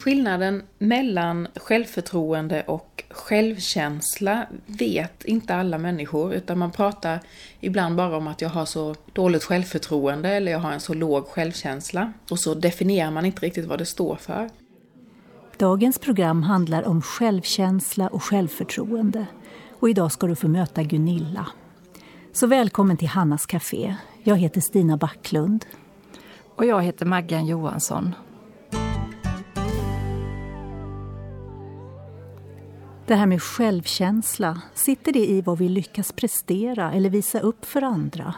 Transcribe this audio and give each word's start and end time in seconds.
Skillnaden 0.00 0.62
mellan 0.78 1.48
självförtroende 1.56 2.62
och 2.62 3.04
självkänsla 3.10 4.46
vet 4.66 5.24
inte 5.24 5.54
alla 5.54 5.78
människor, 5.78 6.34
utan 6.34 6.58
man 6.58 6.70
pratar 6.70 7.20
ibland 7.60 7.96
bara 7.96 8.16
om 8.16 8.26
att 8.26 8.40
jag 8.40 8.48
har 8.48 8.64
så 8.64 8.94
dåligt 9.12 9.44
självförtroende 9.44 10.28
eller 10.28 10.52
jag 10.52 10.58
har 10.58 10.72
en 10.72 10.80
så 10.80 10.94
låg 10.94 11.26
självkänsla. 11.26 12.12
Och 12.30 12.38
så 12.38 12.54
definierar 12.54 13.10
man 13.10 13.26
inte 13.26 13.46
riktigt 13.46 13.66
vad 13.66 13.78
det 13.78 13.86
står 13.86 14.16
för. 14.16 14.50
Dagens 15.56 15.98
program 15.98 16.42
handlar 16.42 16.82
om 16.82 17.02
självkänsla 17.02 18.08
och 18.08 18.22
självförtroende. 18.22 19.26
Och 19.80 19.90
idag 19.90 20.12
ska 20.12 20.26
du 20.26 20.36
få 20.36 20.48
möta 20.48 20.82
Gunilla. 20.82 21.46
Så 22.32 22.46
välkommen 22.46 22.96
till 22.96 23.08
Hannas 23.08 23.46
Café. 23.46 23.94
Jag 24.22 24.36
heter 24.36 24.60
Stina 24.60 24.96
Backlund. 24.96 25.66
Och 26.56 26.64
jag 26.66 26.82
heter 26.82 27.06
Maggan 27.06 27.46
Johansson. 27.46 28.14
Det 33.10 33.16
här 33.16 33.26
med 33.26 33.42
självkänsla, 33.42 34.60
sitter 34.74 35.12
det 35.12 35.30
i 35.30 35.42
vad 35.42 35.58
vi 35.58 35.68
lyckas 35.68 36.12
prestera 36.12 36.92
eller 36.92 37.10
visa 37.10 37.40
upp 37.40 37.64
för 37.64 37.82
andra? 37.82 38.34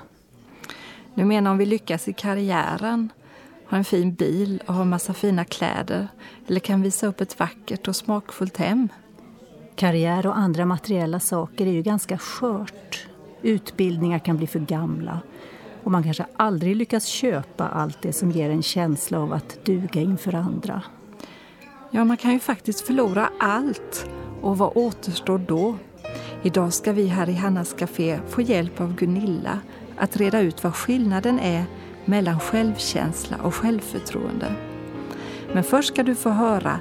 Du 1.15 1.25
menar 1.25 1.51
om 1.51 1.59
vi 1.59 1.67
lyckas 1.67 2.09
i 2.09 2.13
karriären, 2.13 3.13
har 3.67 3.79
en 3.79 3.85
fin 3.85 4.15
bil 4.15 4.63
och 4.67 4.75
har 4.75 4.85
massa 4.85 5.15
fina 5.15 5.45
kläder 5.45 6.09
eller 6.47 6.61
kan 6.61 6.83
visa 6.83 7.07
upp 7.07 7.21
ett 7.21 7.39
vackert 7.39 7.89
och 7.89 7.97
smakfullt 7.97 8.57
hem? 8.57 8.89
Karriär 9.77 10.27
och 10.27 10.39
andra 10.39 10.67
materiella 10.67 11.21
saker 11.21 11.67
är 11.67 11.73
ju 11.73 11.83
ganska 11.83 12.19
skört. 12.19 13.07
Utbildningar 13.43 14.19
kan 14.19 14.37
bli 14.37 14.47
för 14.47 14.61
gamla 14.61 15.21
och 15.83 15.91
man 15.91 16.03
kanske 16.03 16.27
aldrig 16.37 16.77
lyckas 16.77 17.07
köpa 17.07 17.69
allt 17.69 18.03
det 18.03 18.13
som 18.13 18.31
ger 18.31 18.51
en 18.51 18.63
känsla 18.63 19.19
av 19.21 19.33
att 19.33 19.65
duga 19.65 20.01
inför 20.01 20.35
andra. 20.35 20.83
Ja, 21.91 22.05
man 22.05 22.17
kan 22.17 22.33
ju 22.33 22.39
faktiskt 22.39 22.87
förlora 22.87 23.31
allt 23.39 24.07
och 24.43 24.59
vad 24.59 24.77
återstår 24.77 25.39
då? 25.39 25.77
Idag 26.43 26.73
ska 26.73 26.93
vi 26.93 27.07
här 27.07 27.29
i 27.29 27.35
Hannas 27.35 27.73
Café 27.73 28.19
få 28.29 28.41
hjälp 28.41 28.81
av 28.81 28.95
Gunilla 28.95 29.59
att 29.97 30.17
reda 30.17 30.41
ut 30.41 30.65
vad 30.65 30.75
skillnaden 30.75 31.39
är 31.39 31.65
mellan 32.05 32.41
självkänsla 32.41 33.37
och 33.43 33.55
självförtroende. 33.55 34.55
Men 35.53 35.65
först 35.65 35.89
ska 35.89 36.03
du 36.03 36.15
få 36.15 36.31
höra 36.31 36.81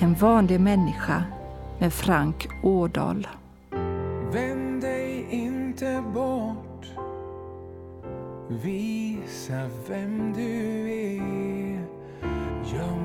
En 0.00 0.14
vanlig 0.14 0.60
människa 0.60 1.24
med 1.78 1.92
Frank 1.92 2.48
Ådahl. 2.62 3.28
Vänd 4.32 4.80
dig 4.80 5.26
inte 5.30 6.04
bort 6.14 6.86
Visa 8.48 9.68
vem 9.88 10.32
du 10.32 10.90
är 10.90 11.22
Göm 12.72 13.01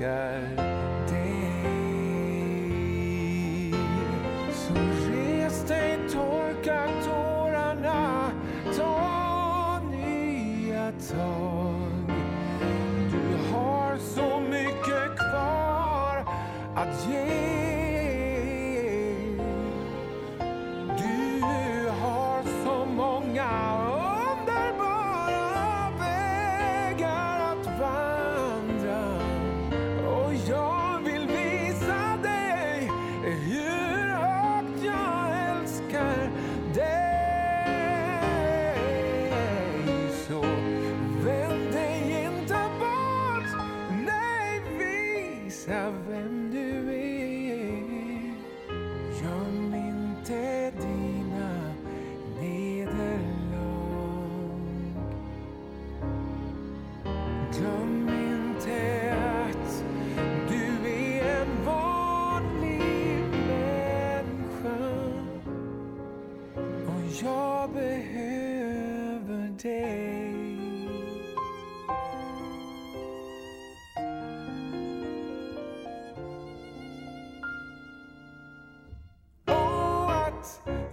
älskar 0.00 0.97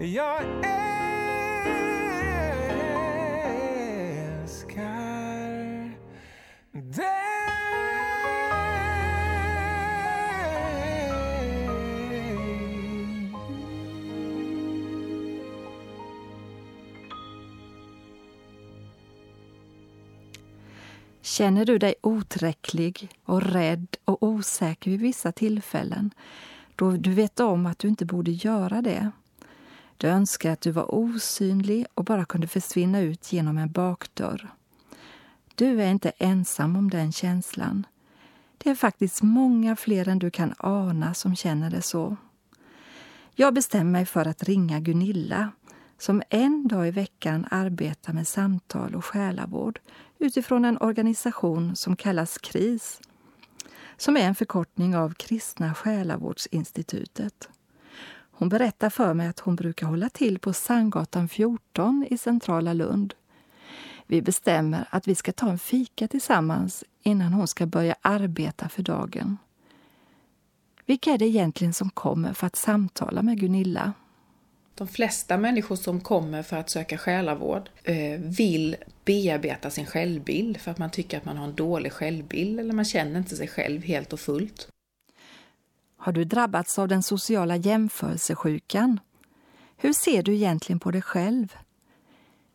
jag 0.06 0.44
älskar 4.44 4.86
dig. 6.72 7.26
Känner 21.22 21.66
du 21.66 21.78
dig 21.78 21.96
otillräcklig 22.02 23.10
och 23.26 23.42
rädd 23.42 23.88
och 24.06 24.24
osäker 24.24 24.92
vid 24.92 25.00
vissa 25.00 25.32
tillfällen 25.32 26.12
då 26.76 26.92
du 26.92 27.14
vet 27.14 27.40
om 27.40 27.66
att 27.66 27.80
du 27.80 27.88
inte 27.88 28.06
borde 28.06 28.32
göra 28.32 28.82
det? 28.82 29.12
Du 29.98 30.08
önskar 30.08 30.52
att 30.52 30.62
du 30.62 30.72
var 30.72 30.96
osynlig 30.96 31.86
och 31.94 32.06
bara 32.06 32.26
kunde 32.26 32.48
försvinna 32.48 33.00
ut 33.00 33.34
genom 33.34 33.58
en 33.58 33.72
bakdörr. 33.72 34.54
Du 35.56 35.82
är 35.82 35.92
inte 35.92 36.10
ensam 36.10 36.76
om 36.76 36.90
den 36.90 37.12
känslan. 37.12 37.88
Det 38.58 38.70
är 38.70 38.76
faktiskt 38.76 39.22
många 39.22 39.76
fler 39.76 40.08
än 40.08 40.20
du 40.20 40.32
kan 40.32 40.54
ana 40.58 41.14
som 41.14 41.36
känner 41.36 41.70
det 41.70 41.82
så. 41.82 42.18
Jag 43.36 43.54
bestämmer 43.54 43.92
mig 43.92 44.06
för 44.06 44.26
att 44.26 44.44
ringa 44.44 44.80
Gunilla 44.80 45.52
som 45.98 46.24
en 46.30 46.68
dag 46.68 46.88
i 46.88 46.92
veckan 46.92 47.48
arbetar 47.52 48.14
med 48.14 48.28
samtal 48.28 48.96
och 48.96 49.06
själavård 49.06 49.80
utifrån 50.20 50.66
en 50.66 50.78
organisation 50.78 51.76
som 51.76 51.96
kallas 51.96 52.38
KRIS 52.38 53.00
som 53.98 54.18
är 54.18 54.22
en 54.22 54.36
förkortning 54.36 54.96
av 54.96 55.14
Kristna 55.14 55.74
själavårdsinstitutet. 55.74 57.50
Hon 58.38 58.50
berättar 58.50 58.90
för 58.90 59.14
mig 59.14 59.28
att 59.28 59.40
hon 59.40 59.56
brukar 59.56 59.88
hålla 59.88 60.10
till 60.10 60.40
på 60.40 60.54
Sandgatan 60.54 61.30
14 61.30 62.08
i 62.10 62.18
centrala 62.18 62.74
Lund. 62.74 63.14
Vi 64.08 64.22
bestämmer 64.22 64.88
att 64.90 65.08
vi 65.08 65.16
ska 65.16 65.32
ta 65.32 65.50
en 65.50 65.60
fika 65.60 66.08
tillsammans 66.08 66.84
innan 67.04 67.34
hon 67.34 67.48
ska 67.48 67.66
börja 67.66 67.96
arbeta 68.02 68.70
för 68.70 68.84
dagen. 68.84 69.38
Vilka 70.86 71.12
är 71.12 71.18
det 71.18 71.26
egentligen 71.26 71.74
som 71.74 71.90
kommer 71.90 72.34
för 72.34 72.48
att 72.48 72.56
samtala 72.56 73.22
med 73.22 73.40
Gunilla? 73.40 73.94
De 74.76 74.88
flesta 74.88 75.38
människor 75.38 75.76
som 75.76 76.02
kommer 76.02 76.44
för 76.44 76.58
att 76.58 76.70
söka 76.70 76.98
själavård 76.98 77.70
eh, 77.84 78.20
vill 78.20 78.76
bearbeta 79.06 79.70
sin 79.70 79.86
självbild 79.86 80.58
för 80.58 80.72
att 80.72 80.78
man 80.78 80.90
tycker 80.92 81.18
att 81.18 81.26
man 81.26 81.38
har 81.38 81.46
en 81.46 81.56
dålig 81.56 81.92
självbild 81.92 82.60
eller 82.60 82.74
man 82.74 82.86
känner 82.86 83.20
inte 83.20 83.36
sig 83.36 83.48
själv 83.48 83.84
helt 83.84 84.14
och 84.14 84.20
fullt. 84.20 84.68
Har 85.98 86.12
du 86.12 86.24
drabbats 86.24 86.80
av 86.80 86.88
den 86.88 87.04
sociala 87.04 87.56
jämförelsesjukan? 87.56 89.00
Hur 89.78 89.94
ser 89.94 90.24
du 90.24 90.36
egentligen 90.36 90.80
på 90.80 90.92
dig 90.92 91.02
själv? 91.02 91.56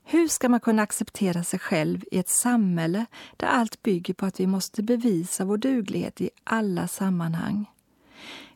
Hur 0.05 0.29
ska 0.29 0.49
man 0.49 0.61
kunna 0.61 0.83
acceptera 0.83 1.45
sig 1.45 1.59
själv 1.59 2.05
i 2.11 2.19
ett 2.19 2.29
samhälle 2.29 3.07
där 3.37 3.47
allt 3.47 3.83
bygger 3.83 4.15
på 4.15 4.27
att 4.27 4.41
vi 4.41 4.47
måste 4.47 4.83
bevisa 4.83 5.45
vår 5.45 5.57
duglighet 5.57 6.21
i 6.21 6.31
alla 6.45 6.89
sammanhang? 6.89 7.71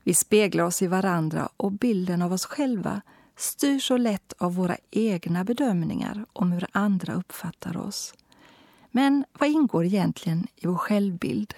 Vi 0.03 0.15
speglar 0.15 0.65
oss 0.65 0.83
i 0.83 0.87
varandra 0.87 1.49
och 1.57 1.73
bilden 1.73 2.23
av 2.23 2.33
oss 2.33 2.45
själva 2.47 3.03
styrs 3.37 3.87
så 3.87 3.97
lätt 3.97 4.33
av 4.39 4.55
våra 4.55 4.77
egna 4.91 5.45
bedömningar 5.45 6.27
om 6.33 6.53
hur 6.53 6.67
andra 6.73 7.15
uppfattar 7.15 7.77
oss. 7.77 8.15
Men 8.91 9.25
vad 9.33 9.49
ingår 9.49 9.85
egentligen 9.85 10.47
i 10.57 10.67
vår 10.67 10.77
självbild? 10.77 11.55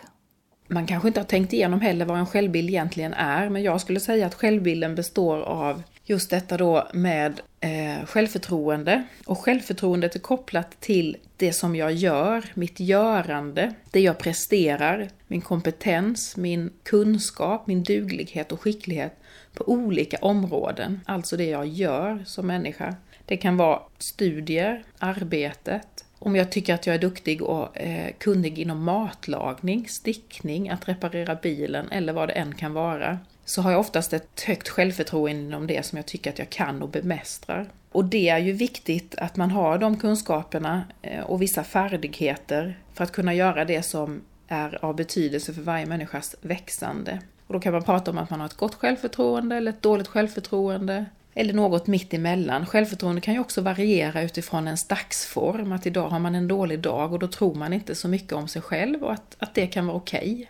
Man 0.68 0.86
kanske 0.86 1.08
inte 1.08 1.20
har 1.20 1.24
tänkt 1.24 1.52
igenom 1.52 1.80
heller 1.80 2.04
vad 2.04 2.18
en 2.18 2.26
självbild 2.26 2.68
egentligen 2.68 3.14
är, 3.14 3.48
men 3.48 3.62
jag 3.62 3.80
skulle 3.80 4.00
säga 4.00 4.26
att 4.26 4.34
självbilden 4.34 4.94
består 4.94 5.40
av 5.40 5.82
just 6.04 6.30
detta 6.30 6.56
då 6.56 6.88
med 6.92 7.40
eh, 7.60 8.06
självförtroende. 8.06 9.04
Och 9.26 9.38
självförtroendet 9.38 10.14
är 10.14 10.20
kopplat 10.20 10.80
till 10.80 11.16
det 11.36 11.52
som 11.52 11.76
jag 11.76 11.92
gör, 11.92 12.44
mitt 12.54 12.80
görande, 12.80 13.74
det 13.90 14.00
jag 14.00 14.18
presterar, 14.18 15.08
min 15.26 15.40
kompetens, 15.40 16.36
min 16.36 16.70
kunskap, 16.82 17.66
min 17.66 17.82
duglighet 17.82 18.52
och 18.52 18.60
skicklighet 18.60 19.16
på 19.54 19.68
olika 19.68 20.18
områden. 20.20 21.00
Alltså 21.06 21.36
det 21.36 21.48
jag 21.48 21.66
gör 21.66 22.24
som 22.26 22.46
människa. 22.46 22.96
Det 23.24 23.36
kan 23.36 23.56
vara 23.56 23.82
studier, 23.98 24.84
arbetet, 24.98 26.04
om 26.18 26.36
jag 26.36 26.52
tycker 26.52 26.74
att 26.74 26.86
jag 26.86 26.94
är 26.94 27.00
duktig 27.00 27.42
och 27.42 27.78
eh, 27.78 28.12
kunnig 28.18 28.58
inom 28.58 28.84
matlagning, 28.84 29.88
stickning, 29.88 30.68
att 30.68 30.88
reparera 30.88 31.34
bilen 31.34 31.88
eller 31.90 32.12
vad 32.12 32.28
det 32.28 32.32
än 32.32 32.54
kan 32.54 32.72
vara 32.72 33.18
så 33.44 33.62
har 33.62 33.70
jag 33.70 33.80
oftast 33.80 34.12
ett 34.12 34.40
högt 34.40 34.68
självförtroende 34.68 35.42
inom 35.42 35.66
det 35.66 35.86
som 35.86 35.96
jag 35.96 36.06
tycker 36.06 36.30
att 36.30 36.38
jag 36.38 36.50
kan 36.50 36.82
och 36.82 36.88
bemästrar. 36.88 37.66
Och 37.92 38.04
det 38.04 38.28
är 38.28 38.38
ju 38.38 38.52
viktigt 38.52 39.14
att 39.18 39.36
man 39.36 39.50
har 39.50 39.78
de 39.78 39.96
kunskaperna 39.96 40.84
eh, 41.02 41.20
och 41.20 41.42
vissa 41.42 41.64
färdigheter 41.64 42.78
för 42.94 43.04
att 43.04 43.12
kunna 43.12 43.34
göra 43.34 43.64
det 43.64 43.82
som 43.82 44.20
är 44.48 44.84
av 44.84 44.96
betydelse 44.96 45.54
för 45.54 45.62
varje 45.62 45.86
människas 45.86 46.36
växande. 46.40 47.20
Och 47.46 47.54
då 47.54 47.60
kan 47.60 47.72
man 47.72 47.82
prata 47.82 48.10
om 48.10 48.18
att 48.18 48.30
man 48.30 48.40
har 48.40 48.46
ett 48.46 48.54
gott 48.54 48.74
självförtroende 48.74 49.56
eller 49.56 49.72
ett 49.72 49.82
dåligt 49.82 50.08
självförtroende. 50.08 51.04
Eller 51.38 51.54
något 51.54 51.86
mitt 51.86 52.14
emellan. 52.14 52.66
Självförtroende 52.66 53.20
kan 53.20 53.34
ju 53.34 53.40
också 53.40 53.60
variera 53.60 54.22
utifrån 54.22 54.66
ens 54.66 54.84
dagsform. 54.88 55.72
Att 55.72 55.86
idag 55.86 56.08
har 56.08 56.18
man 56.18 56.34
en 56.34 56.48
dålig 56.48 56.80
dag 56.80 57.12
och 57.12 57.18
då 57.18 57.28
tror 57.28 57.54
man 57.54 57.72
inte 57.72 57.94
så 57.94 58.08
mycket 58.08 58.32
om 58.32 58.48
sig 58.48 58.62
själv 58.62 59.04
och 59.04 59.12
att, 59.12 59.36
att 59.38 59.54
det 59.54 59.66
kan 59.66 59.86
vara 59.86 59.96
okej. 59.96 60.32
Okay. 60.32 60.46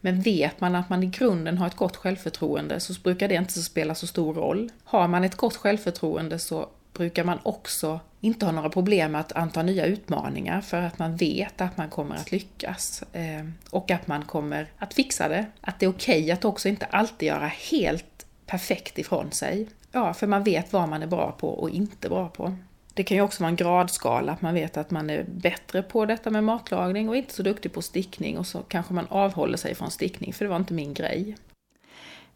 Men 0.00 0.22
vet 0.22 0.60
man 0.60 0.74
att 0.74 0.88
man 0.88 1.02
i 1.02 1.06
grunden 1.06 1.58
har 1.58 1.66
ett 1.66 1.76
gott 1.76 1.96
självförtroende 1.96 2.80
så 2.80 2.92
brukar 3.02 3.28
det 3.28 3.34
inte 3.34 3.52
spela 3.52 3.94
så 3.94 4.06
stor 4.06 4.34
roll. 4.34 4.70
Har 4.84 5.08
man 5.08 5.24
ett 5.24 5.36
gott 5.36 5.56
självförtroende 5.56 6.38
så 6.38 6.68
brukar 6.92 7.24
man 7.24 7.38
också 7.42 8.00
inte 8.20 8.44
ha 8.44 8.52
några 8.52 8.70
problem 8.70 9.12
med 9.12 9.20
att 9.20 9.32
anta 9.32 9.62
nya 9.62 9.86
utmaningar 9.86 10.60
för 10.60 10.82
att 10.82 10.98
man 10.98 11.16
vet 11.16 11.60
att 11.60 11.76
man 11.76 11.88
kommer 11.88 12.16
att 12.16 12.32
lyckas 12.32 13.02
eh, 13.12 13.44
och 13.70 13.90
att 13.90 14.06
man 14.06 14.24
kommer 14.24 14.70
att 14.78 14.94
fixa 14.94 15.28
det. 15.28 15.46
Att 15.60 15.80
det 15.80 15.86
är 15.86 15.90
okej 15.90 16.20
okay 16.20 16.30
att 16.30 16.44
också 16.44 16.68
inte 16.68 16.86
alltid 16.86 17.28
göra 17.28 17.46
helt 17.46 18.26
perfekt 18.46 18.98
ifrån 18.98 19.32
sig. 19.32 19.68
Ja, 19.92 20.14
för 20.14 20.26
man 20.26 20.44
vet 20.44 20.72
vad 20.72 20.88
man 20.88 21.02
är 21.02 21.06
bra 21.06 21.32
på 21.32 21.48
och 21.48 21.70
inte 21.70 22.08
bra 22.08 22.28
på. 22.28 22.54
Det 22.94 23.04
kan 23.04 23.16
ju 23.16 23.22
också 23.22 23.42
vara 23.42 23.50
en 23.50 23.56
gradskala, 23.56 24.32
att 24.32 24.42
man 24.42 24.54
vet 24.54 24.76
att 24.76 24.90
man 24.90 25.10
är 25.10 25.24
bättre 25.24 25.82
på 25.82 26.06
detta 26.06 26.30
med 26.30 26.44
matlagning 26.44 27.08
och 27.08 27.16
inte 27.16 27.34
så 27.34 27.42
duktig 27.42 27.72
på 27.72 27.82
stickning 27.82 28.38
och 28.38 28.46
så 28.46 28.62
kanske 28.62 28.94
man 28.94 29.06
avhåller 29.08 29.56
sig 29.56 29.74
från 29.74 29.90
stickning 29.90 30.32
för 30.32 30.44
det 30.44 30.48
var 30.48 30.56
inte 30.56 30.74
min 30.74 30.94
grej. 30.94 31.36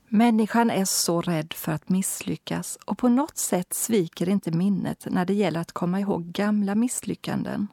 Människan 0.09 0.71
är 0.71 0.85
så 0.85 1.21
rädd 1.21 1.53
för 1.53 1.73
att 1.73 1.89
misslyckas 1.89 2.79
och 2.85 2.99
på 2.99 3.09
något 3.09 3.39
sätt 3.39 3.75
sviker 3.75 4.29
inte 4.29 4.51
minnet 4.51 5.07
när 5.11 5.25
det 5.25 5.35
gäller 5.35 5.61
att 5.61 5.73
komma 5.73 6.01
ihåg 6.01 6.25
gamla 6.25 6.75
misslyckanden. 6.75 7.69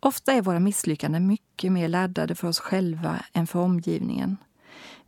Ofta 0.00 0.32
är 0.32 0.42
våra 0.42 0.60
misslyckanden 0.60 1.26
mycket 1.26 1.72
mer 1.72 1.88
laddade 1.88 2.34
för 2.34 2.48
oss 2.48 2.58
själva 2.58 3.24
än 3.32 3.46
för 3.46 3.58
omgivningen. 3.58 4.36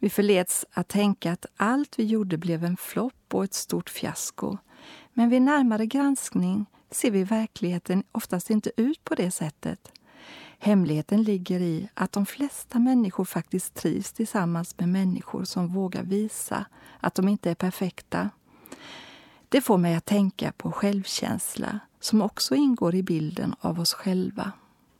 Vi 0.02 0.10
förleds 0.10 0.66
att 0.72 0.88
tänka 0.88 1.32
att 1.32 1.46
allt 1.56 1.98
vi 1.98 2.04
gjorde 2.04 2.36
blev 2.36 2.64
en 2.64 2.76
flopp 2.76 3.34
och 3.34 3.44
ett 3.44 3.54
stort 3.54 3.90
fiasko. 3.90 4.56
Men 5.12 5.28
vid 5.28 5.42
närmare 5.42 5.86
granskning 5.86 6.66
ser 6.90 7.10
vi 7.10 7.24
verkligheten 7.24 8.04
oftast 8.12 8.50
inte 8.50 8.70
ut 8.76 9.04
på 9.04 9.14
det 9.14 9.30
sättet. 9.30 9.92
Hemligheten 10.58 11.22
ligger 11.22 11.60
i 11.60 11.88
att 11.94 12.12
de 12.12 12.26
flesta 12.26 12.78
människor 12.78 13.24
faktiskt 13.24 13.74
trivs 13.74 14.12
tillsammans 14.12 14.78
med 14.78 14.88
människor 14.88 15.44
som 15.44 15.68
vågar 15.68 16.02
visa 16.02 16.66
att 17.00 17.14
de 17.14 17.28
inte 17.28 17.50
är 17.50 17.54
perfekta. 17.54 18.30
Det 19.48 19.60
får 19.60 19.78
mig 19.78 19.94
att 19.94 20.04
tänka 20.04 20.52
på 20.52 20.72
självkänsla 20.72 21.78
som 22.00 22.22
också 22.22 22.54
ingår 22.54 22.94
i 22.94 23.02
bilden 23.02 23.54
av 23.60 23.80
oss 23.80 23.94
själva. 23.94 24.52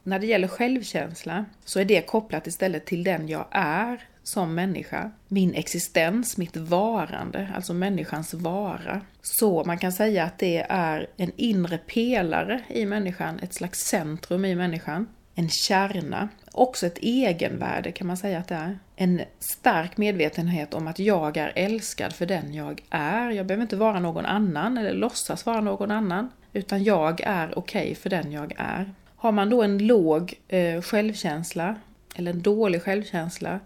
När 0.03 0.19
det 0.19 0.27
gäller 0.27 0.49
självkänsla 0.49 1.45
så 1.65 1.81
är 1.81 1.85
det 1.85 2.07
kopplat 2.07 2.47
istället 2.47 2.87
till 2.87 3.05
den 3.05 3.29
jag 3.29 3.47
är 3.51 4.09
som 4.23 4.55
människa. 4.55 5.11
Min 5.29 5.55
existens, 5.55 6.37
mitt 6.37 6.57
varande, 6.57 7.49
alltså 7.55 7.75
människans 7.75 8.35
vara. 8.35 9.01
Så 9.23 9.65
man 9.65 9.79
kan 9.79 9.93
säga 9.93 10.25
att 10.25 10.39
det 10.39 10.67
är 10.69 11.07
en 11.17 11.33
inre 11.37 11.79
pelare 11.79 12.61
i 12.69 12.87
människan, 12.87 13.39
ett 13.39 13.55
slags 13.55 13.79
centrum 13.79 14.45
i 14.45 14.55
människan. 14.55 15.07
En 15.35 15.49
kärna. 15.49 16.29
Också 16.53 16.87
ett 16.87 16.99
egenvärde 16.99 17.93
kan 17.93 18.07
man 18.07 18.17
säga 18.17 18.39
att 18.39 18.49
det 18.49 18.55
är. 18.55 18.79
En 18.97 19.23
stark 19.39 19.97
medvetenhet 19.97 20.75
om 20.75 20.89
att 20.89 20.99
jag 20.99 21.37
är 21.37 21.53
älskad 21.55 22.13
för 22.13 22.27
den 22.27 22.55
jag 22.55 22.83
är. 22.91 23.31
Jag 23.31 23.47
behöver 23.47 23.63
inte 23.63 23.77
vara 23.77 24.01
någon 24.01 24.27
annan 24.27 24.79
eller 24.79 24.93
låtsas 24.93 25.47
vara 25.47 25.61
någon 25.61 25.91
annan. 25.91 26.31
Utan 26.53 26.85
jag 26.85 27.21
är 27.21 27.59
okej 27.59 27.83
okay 27.83 27.95
för 27.95 28.11
den 28.11 28.33
jag 28.33 28.55
är. 28.59 28.93
Har 29.17 29.33
man 29.33 29.51
då 29.51 29.63
en 29.63 29.87
låg 29.87 30.35
eh, 30.49 30.83
självkänsla, 30.83 31.77
eller 32.17 32.31
en 32.31 32.43
dålig 32.43 32.83
självkänsla, 32.83 33.61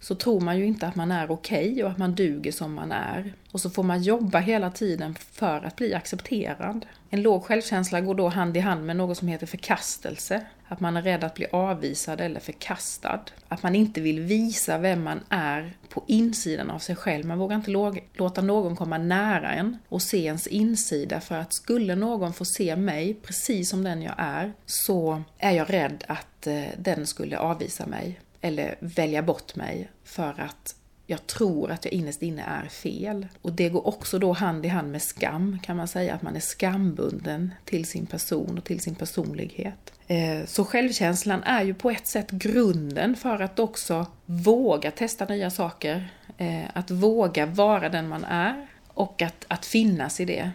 så 0.00 0.14
tror 0.14 0.40
man 0.40 0.58
ju 0.58 0.66
inte 0.66 0.86
att 0.86 0.96
man 0.96 1.12
är 1.12 1.30
okej 1.30 1.72
okay 1.72 1.82
och 1.82 1.90
att 1.90 1.98
man 1.98 2.14
duger 2.14 2.52
som 2.52 2.74
man 2.74 2.92
är. 2.92 3.32
Och 3.52 3.60
så 3.60 3.70
får 3.70 3.82
man 3.82 4.02
jobba 4.02 4.38
hela 4.38 4.70
tiden 4.70 5.14
för 5.14 5.66
att 5.66 5.76
bli 5.76 5.94
accepterad. 5.94 6.86
En 7.10 7.22
låg 7.22 7.44
självkänsla 7.44 8.00
går 8.00 8.14
då 8.14 8.28
hand 8.28 8.56
i 8.56 8.60
hand 8.60 8.86
med 8.86 8.96
något 8.96 9.18
som 9.18 9.28
heter 9.28 9.46
förkastelse. 9.46 10.46
Att 10.68 10.80
man 10.80 10.96
är 10.96 11.02
rädd 11.02 11.24
att 11.24 11.34
bli 11.34 11.46
avvisad 11.52 12.20
eller 12.20 12.40
förkastad. 12.40 13.20
Att 13.48 13.62
man 13.62 13.74
inte 13.74 14.00
vill 14.00 14.20
visa 14.20 14.78
vem 14.78 15.04
man 15.04 15.20
är 15.28 15.72
på 15.88 16.04
insidan 16.06 16.70
av 16.70 16.78
sig 16.78 16.96
själv. 16.96 17.26
Man 17.26 17.38
vågar 17.38 17.56
inte 17.56 18.00
låta 18.14 18.40
någon 18.40 18.76
komma 18.76 18.98
nära 18.98 19.52
en 19.52 19.78
och 19.88 20.02
se 20.02 20.24
ens 20.24 20.46
insida 20.46 21.20
för 21.20 21.34
att 21.34 21.54
skulle 21.54 21.94
någon 21.94 22.32
få 22.32 22.44
se 22.44 22.76
mig 22.76 23.14
precis 23.14 23.70
som 23.70 23.84
den 23.84 24.02
jag 24.02 24.14
är 24.18 24.52
så 24.66 25.22
är 25.38 25.52
jag 25.52 25.72
rädd 25.72 26.04
att 26.08 26.46
eh, 26.46 26.62
den 26.78 27.06
skulle 27.06 27.38
avvisa 27.38 27.86
mig 27.86 28.20
eller 28.40 28.76
välja 28.80 29.22
bort 29.22 29.56
mig 29.56 29.90
för 30.04 30.40
att 30.40 30.74
jag 31.10 31.26
tror 31.26 31.70
att 31.70 31.84
jag 31.84 31.94
innerst 31.94 32.22
inne 32.22 32.42
är 32.42 32.68
fel. 32.68 33.26
Och 33.42 33.52
det 33.52 33.68
går 33.68 33.86
också 33.86 34.18
då 34.18 34.32
hand 34.32 34.66
i 34.66 34.68
hand 34.68 34.92
med 34.92 35.02
skam 35.02 35.58
kan 35.62 35.76
man 35.76 35.88
säga, 35.88 36.14
att 36.14 36.22
man 36.22 36.36
är 36.36 36.40
skambunden 36.40 37.54
till 37.64 37.84
sin 37.84 38.06
person 38.06 38.58
och 38.58 38.64
till 38.64 38.80
sin 38.80 38.94
personlighet. 38.94 39.92
Eh, 40.06 40.46
så 40.46 40.64
självkänslan 40.64 41.42
är 41.42 41.62
ju 41.62 41.74
på 41.74 41.90
ett 41.90 42.06
sätt 42.06 42.30
grunden 42.30 43.16
för 43.16 43.40
att 43.40 43.58
också 43.58 44.06
våga 44.26 44.90
testa 44.90 45.24
nya 45.24 45.50
saker, 45.50 46.10
eh, 46.36 46.64
att 46.72 46.90
våga 46.90 47.46
vara 47.46 47.88
den 47.88 48.08
man 48.08 48.24
är 48.24 48.66
och 48.88 49.22
att, 49.22 49.44
att 49.48 49.66
finnas 49.66 50.20
i 50.20 50.24
det. 50.24 50.50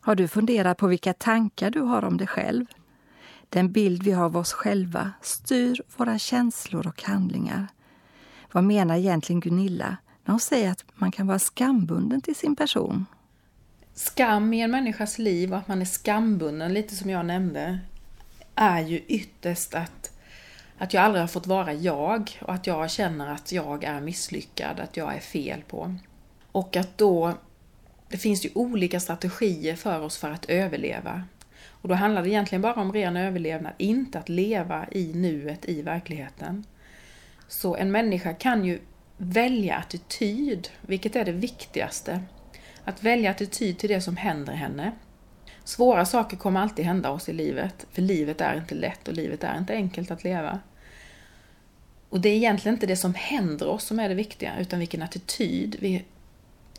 Har 0.00 0.14
du 0.14 0.28
funderat 0.28 0.78
på 0.78 0.86
vilka 0.86 1.12
tankar 1.12 1.70
du 1.70 1.80
har 1.80 2.04
om 2.04 2.16
dig 2.16 2.26
själv? 2.26 2.66
Den 3.50 3.72
bild 3.72 4.02
vi 4.02 4.12
har 4.12 4.24
av 4.24 4.36
oss 4.36 4.52
själva 4.52 5.12
styr 5.22 5.82
våra 5.96 6.18
känslor 6.18 6.86
och 6.86 7.02
handlingar. 7.02 7.66
Vad 8.52 8.64
menar 8.64 8.96
egentligen 8.96 9.40
Gunilla 9.40 9.96
när 10.24 10.32
hon 10.32 10.40
säger 10.40 10.70
att 10.70 10.84
man 10.94 11.12
kan 11.12 11.26
vara 11.26 11.38
skambunden 11.38 12.20
till 12.20 12.36
sin 12.36 12.56
person? 12.56 13.06
Skam 13.94 14.54
i 14.54 14.60
en 14.60 14.70
människas 14.70 15.18
liv 15.18 15.52
och 15.52 15.58
att 15.58 15.68
man 15.68 15.80
är 15.80 15.84
skambunden, 15.84 16.74
lite 16.74 16.96
som 16.96 17.10
jag 17.10 17.26
nämnde, 17.26 17.78
är 18.54 18.80
ju 18.80 18.98
ytterst 18.98 19.74
att, 19.74 20.12
att 20.78 20.94
jag 20.94 21.04
aldrig 21.04 21.22
har 21.22 21.28
fått 21.28 21.46
vara 21.46 21.72
jag 21.72 22.38
och 22.42 22.54
att 22.54 22.66
jag 22.66 22.90
känner 22.90 23.34
att 23.34 23.52
jag 23.52 23.84
är 23.84 24.00
misslyckad, 24.00 24.80
att 24.80 24.96
jag 24.96 25.14
är 25.14 25.20
fel 25.20 25.62
på. 25.68 25.94
Och 26.52 26.76
att 26.76 26.98
då, 26.98 27.34
det 28.08 28.16
finns 28.16 28.44
ju 28.44 28.50
olika 28.54 29.00
strategier 29.00 29.76
för 29.76 30.00
oss 30.00 30.18
för 30.18 30.30
att 30.30 30.44
överleva. 30.44 31.22
Och 31.68 31.88
då 31.88 31.94
handlar 31.94 32.22
det 32.22 32.28
egentligen 32.28 32.62
bara 32.62 32.74
om 32.74 32.92
ren 32.92 33.16
överlevnad, 33.16 33.72
inte 33.78 34.18
att 34.18 34.28
leva 34.28 34.86
i 34.90 35.14
nuet, 35.14 35.68
i 35.68 35.82
verkligheten. 35.82 36.64
Så 37.48 37.76
en 37.76 37.90
människa 37.90 38.34
kan 38.34 38.64
ju 38.64 38.78
välja 39.16 39.76
attityd, 39.76 40.68
vilket 40.80 41.16
är 41.16 41.24
det 41.24 41.32
viktigaste. 41.32 42.20
Att 42.84 43.02
välja 43.02 43.30
attityd 43.30 43.78
till 43.78 43.88
det 43.88 44.00
som 44.00 44.16
händer 44.16 44.52
henne. 44.52 44.92
Svåra 45.64 46.04
saker 46.04 46.36
kommer 46.36 46.60
alltid 46.60 46.84
hända 46.84 47.10
oss 47.10 47.28
i 47.28 47.32
livet, 47.32 47.86
för 47.92 48.02
livet 48.02 48.40
är 48.40 48.56
inte 48.56 48.74
lätt 48.74 49.08
och 49.08 49.14
livet 49.14 49.44
är 49.44 49.58
inte 49.58 49.74
enkelt 49.74 50.10
att 50.10 50.24
leva. 50.24 50.60
Och 52.08 52.20
det 52.20 52.28
är 52.28 52.36
egentligen 52.36 52.74
inte 52.74 52.86
det 52.86 52.96
som 52.96 53.14
händer 53.14 53.68
oss 53.68 53.84
som 53.84 54.00
är 54.00 54.08
det 54.08 54.14
viktiga, 54.14 54.58
utan 54.60 54.78
vilken 54.78 55.02
attityd 55.02 55.76
vi 55.80 56.04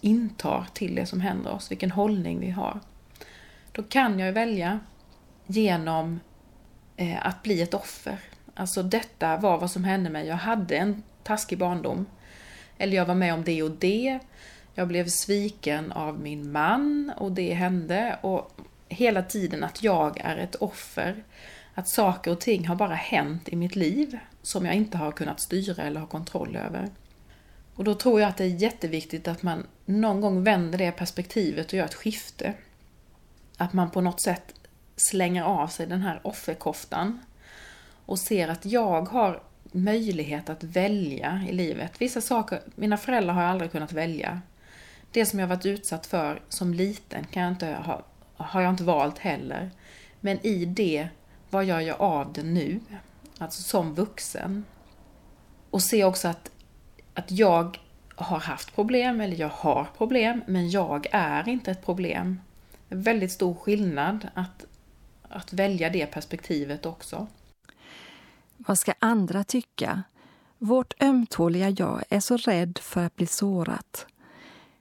intar 0.01 0.65
till 0.73 0.95
det 0.95 1.05
som 1.05 1.21
händer 1.21 1.51
oss, 1.51 1.71
vilken 1.71 1.91
hållning 1.91 2.39
vi 2.39 2.49
har. 2.49 2.79
Då 3.71 3.83
kan 3.83 4.19
jag 4.19 4.33
välja 4.33 4.79
genom 5.47 6.19
eh, 6.97 7.25
att 7.25 7.43
bli 7.43 7.61
ett 7.61 7.73
offer. 7.73 8.17
Alltså 8.53 8.83
detta 8.83 9.37
var 9.37 9.57
vad 9.57 9.71
som 9.71 9.83
hände 9.83 10.09
mig. 10.09 10.27
Jag 10.27 10.35
hade 10.35 10.77
en 10.77 11.03
taskig 11.23 11.57
barndom. 11.57 12.05
Eller 12.77 12.97
jag 12.97 13.05
var 13.05 13.15
med 13.15 13.33
om 13.33 13.43
det 13.43 13.63
och 13.63 13.71
det. 13.71 14.19
Jag 14.75 14.87
blev 14.87 15.07
sviken 15.07 15.91
av 15.91 16.19
min 16.19 16.51
man 16.51 17.11
och 17.17 17.31
det 17.31 17.53
hände. 17.53 18.19
Och 18.21 18.51
hela 18.89 19.23
tiden 19.23 19.63
att 19.63 19.83
jag 19.83 20.19
är 20.19 20.37
ett 20.37 20.55
offer. 20.55 21.23
Att 21.73 21.87
saker 21.87 22.31
och 22.31 22.41
ting 22.41 22.67
har 22.67 22.75
bara 22.75 22.95
hänt 22.95 23.49
i 23.49 23.55
mitt 23.55 23.75
liv 23.75 24.19
som 24.41 24.65
jag 24.65 24.75
inte 24.75 24.97
har 24.97 25.11
kunnat 25.11 25.39
styra 25.39 25.83
eller 25.83 25.99
ha 25.99 26.07
kontroll 26.07 26.55
över. 26.55 26.89
Och 27.75 27.83
då 27.83 27.93
tror 27.95 28.21
jag 28.21 28.29
att 28.29 28.37
det 28.37 28.43
är 28.43 28.47
jätteviktigt 28.47 29.27
att 29.27 29.43
man 29.43 29.67
någon 29.85 30.21
gång 30.21 30.43
vänder 30.43 30.77
det 30.77 30.91
perspektivet 30.91 31.67
och 31.67 31.73
gör 31.73 31.85
ett 31.85 31.93
skifte. 31.93 32.53
Att 33.61 33.73
man 33.73 33.89
på 33.91 34.01
något 34.01 34.21
sätt 34.21 34.53
slänger 34.95 35.43
av 35.43 35.67
sig 35.67 35.87
den 35.87 36.01
här 36.01 36.19
offerkoftan 36.23 37.19
och 38.05 38.19
ser 38.19 38.47
att 38.47 38.65
jag 38.65 39.01
har 39.01 39.43
möjlighet 39.71 40.49
att 40.49 40.63
välja 40.63 41.45
i 41.49 41.53
livet. 41.53 42.01
Vissa 42.01 42.21
saker, 42.21 42.61
mina 42.75 42.97
föräldrar 42.97 43.33
har 43.33 43.41
jag 43.41 43.51
aldrig 43.51 43.71
kunnat 43.71 43.91
välja. 43.91 44.41
Det 45.11 45.25
som 45.25 45.39
jag 45.39 45.47
varit 45.47 45.65
utsatt 45.65 46.05
för 46.05 46.41
som 46.49 46.73
liten 46.73 47.23
kan 47.23 47.43
jag 47.43 47.51
inte 47.51 47.67
ha, 47.67 48.03
har 48.35 48.61
jag 48.61 48.69
inte 48.69 48.83
valt 48.83 49.19
heller. 49.19 49.71
Men 50.19 50.45
i 50.45 50.65
det, 50.65 51.07
vad 51.49 51.65
gör 51.65 51.79
jag 51.79 52.01
av 52.01 52.33
det 52.33 52.43
nu? 52.43 52.79
Alltså 53.37 53.61
som 53.61 53.93
vuxen. 53.93 54.65
Och 55.69 55.83
se 55.83 56.03
också 56.03 56.27
att, 56.27 56.51
att 57.13 57.31
jag 57.31 57.79
har 58.15 58.39
haft 58.39 58.75
problem, 58.75 59.21
eller 59.21 59.37
jag 59.37 59.51
har 59.53 59.87
problem, 59.97 60.43
men 60.47 60.69
jag 60.69 61.07
är 61.11 61.49
inte 61.49 61.71
ett 61.71 61.85
problem. 61.85 62.39
En 62.91 63.01
väldigt 63.01 63.31
stor 63.31 63.53
skillnad 63.53 64.27
att, 64.33 64.65
att 65.21 65.53
välja 65.53 65.89
det 65.89 66.05
perspektivet 66.05 66.85
också. 66.85 67.27
Vad 68.57 68.79
ska 68.79 68.93
andra 68.99 69.43
tycka? 69.43 70.03
Vårt 70.57 71.03
ömtåliga 71.03 71.69
jag 71.69 72.03
är 72.09 72.19
så 72.19 72.37
rädd 72.37 72.79
för 72.81 73.03
att 73.03 73.15
bli 73.15 73.25
sårat. 73.25 74.05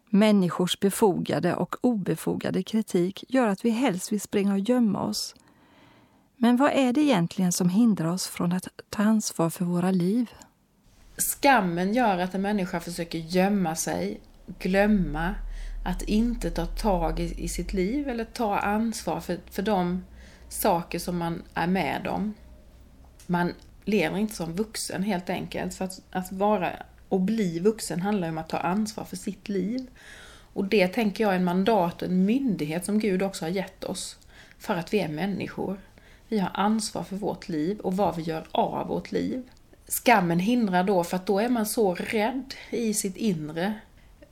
Människors 0.09 0.81
befogade 0.81 1.55
och 1.55 1.77
obefogade 1.81 2.63
kritik 2.63 3.25
gör 3.29 3.49
att 3.49 3.65
vi 3.65 3.71
helst 3.71 4.13
vill 4.13 4.21
springa 4.21 4.53
och 4.53 4.59
gömma 4.59 5.03
oss. 5.03 5.35
Men 6.37 6.57
vad 6.57 6.71
är 6.73 6.93
det 6.93 7.01
egentligen 7.01 7.53
som 7.53 7.69
hindrar 7.69 8.09
oss 8.09 8.27
från 8.27 8.53
att 8.53 8.69
ta 8.89 9.03
ansvar 9.03 9.51
för 9.51 9.65
våra 9.65 9.91
liv? 9.91 10.31
Skammen 11.17 11.95
gör 11.95 12.19
att 12.19 12.35
en 12.35 12.43
människa 12.43 12.81
försöker 12.81 13.19
gömma 13.19 13.77
sig, 13.77 14.21
glömma, 14.59 15.35
att 15.83 16.03
inte 16.03 16.51
ta 16.51 16.67
tag 16.67 17.21
i, 17.21 17.45
i 17.45 17.49
sitt 17.49 17.73
liv 17.73 18.09
eller 18.09 18.25
ta 18.25 18.59
ansvar 18.59 19.21
för, 19.21 19.39
för 19.51 19.63
de 19.63 20.05
saker 20.49 20.99
som 20.99 21.19
man 21.19 21.43
är 21.55 21.67
med 21.67 22.07
om. 22.07 22.35
Man 23.27 23.55
lever 23.85 24.19
inte 24.19 24.35
som 24.35 24.55
vuxen 24.55 25.03
helt 25.03 25.31
enkelt. 25.31 25.75
För 25.75 25.85
att, 25.85 26.03
att 26.11 26.33
vara 26.33 26.73
och 27.09 27.21
bli 27.21 27.59
vuxen 27.59 28.01
handlar 28.01 28.29
om 28.29 28.39
att 28.39 28.49
ta 28.49 28.59
ansvar 28.59 29.05
för 29.05 29.17
sitt 29.17 29.49
liv. 29.49 29.87
Och 30.53 30.65
det 30.65 30.89
tänker 30.89 31.25
jag 31.25 31.33
är 31.33 31.37
en 31.37 31.45
mandat 31.45 32.03
och 32.03 32.09
en 32.09 32.25
myndighet 32.25 32.85
som 32.85 32.99
Gud 32.99 33.23
också 33.23 33.45
har 33.45 33.51
gett 33.51 33.85
oss. 33.85 34.19
För 34.59 34.75
att 34.75 34.95
vi 34.95 35.01
är 35.01 35.09
människor. 35.09 35.81
Vi 36.29 36.39
har 36.39 36.51
ansvar 36.55 37.03
för 37.03 37.17
vårt 37.17 37.49
liv 37.49 37.79
och 37.79 37.97
vad 37.97 38.17
vi 38.17 38.23
gör 38.23 38.47
av 38.53 38.87
vårt 38.87 39.13
liv. 39.13 39.51
Skammen 39.89 40.39
hindrar 40.39 40.85
då, 40.85 41.05
för 41.05 41.17
att 41.17 41.27
då 41.27 41.39
är 41.39 41.49
man 41.49 41.67
så 41.67 41.95
rädd 41.95 42.55
i 42.71 42.95
sitt 42.95 43.17
inre 43.17 43.75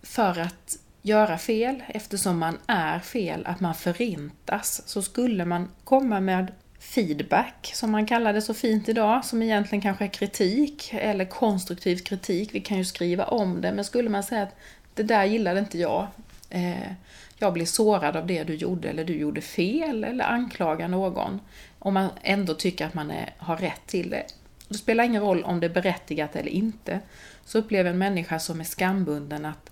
för 0.03 0.41
att 0.41 0.79
göra 1.03 1.39
fel, 1.39 1.83
eftersom 1.89 2.39
man 2.39 2.59
är 2.67 2.99
fel, 2.99 3.47
att 3.47 3.61
man 3.61 3.75
förintas. 3.75 4.83
Så 4.87 5.03
skulle 5.03 5.45
man 5.45 5.69
komma 5.85 6.21
med 6.21 6.53
feedback, 6.81 7.71
som 7.75 7.91
man 7.91 8.07
kallar 8.07 8.33
det 8.33 8.43
så 8.43 8.55
fint 8.55 8.89
idag, 8.89 9.25
som 9.25 9.43
egentligen 9.43 9.83
kanske 9.83 10.05
är 10.05 10.09
kritik 10.09 10.91
eller 10.93 11.25
konstruktiv 11.25 11.97
kritik. 11.97 12.55
Vi 12.55 12.61
kan 12.61 12.79
ju 12.79 12.85
skriva 12.85 13.25
om 13.25 13.61
det, 13.61 13.73
men 13.73 13.85
skulle 13.85 14.11
man 14.11 14.23
säga 14.23 14.43
att 14.43 14.57
det 14.95 15.03
där 15.03 15.25
gillade 15.25 15.61
inte 15.61 15.79
jag. 15.79 16.07
Eh, 16.51 16.93
jag 17.39 17.53
blev 17.53 17.65
sårad 17.65 18.17
av 18.17 18.27
det 18.27 18.45
du 18.45 18.55
gjorde 18.55 18.89
eller 18.89 19.05
du 19.05 19.17
gjorde 19.17 19.41
fel 19.41 20.05
eller 20.05 20.25
anklaga 20.25 20.89
någon. 20.89 21.41
Om 21.79 21.95
man 21.95 22.11
ändå 22.23 22.55
tycker 22.55 22.87
att 22.87 22.95
man 22.95 23.11
är, 23.11 23.35
har 23.39 23.57
rätt 23.57 23.87
till 23.87 24.11
det. 24.11 24.27
Det 24.69 24.75
spelar 24.75 25.05
ingen 25.05 25.23
roll 25.23 25.45
om 25.45 25.61
det 25.61 25.67
är 25.67 25.71
berättigat 25.71 26.37
eller 26.37 26.51
inte. 26.51 27.01
Så 27.45 27.59
upplever 27.59 27.91
en 27.91 27.99
människa 27.99 28.39
som 28.39 28.61
är 28.61 28.65
skambunden 28.65 29.45
att, 29.45 29.71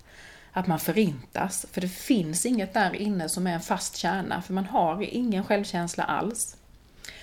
att 0.57 0.67
man 0.67 0.79
förintas. 0.79 1.65
För 1.71 1.81
det 1.81 1.87
finns 1.87 2.45
inget 2.45 2.73
där 2.73 2.95
inne 2.95 3.29
som 3.29 3.47
är 3.47 3.53
en 3.53 3.61
fast 3.61 3.95
kärna, 3.95 4.41
för 4.41 4.53
man 4.53 4.65
har 4.65 5.01
ingen 5.01 5.43
självkänsla 5.43 6.03
alls. 6.03 6.57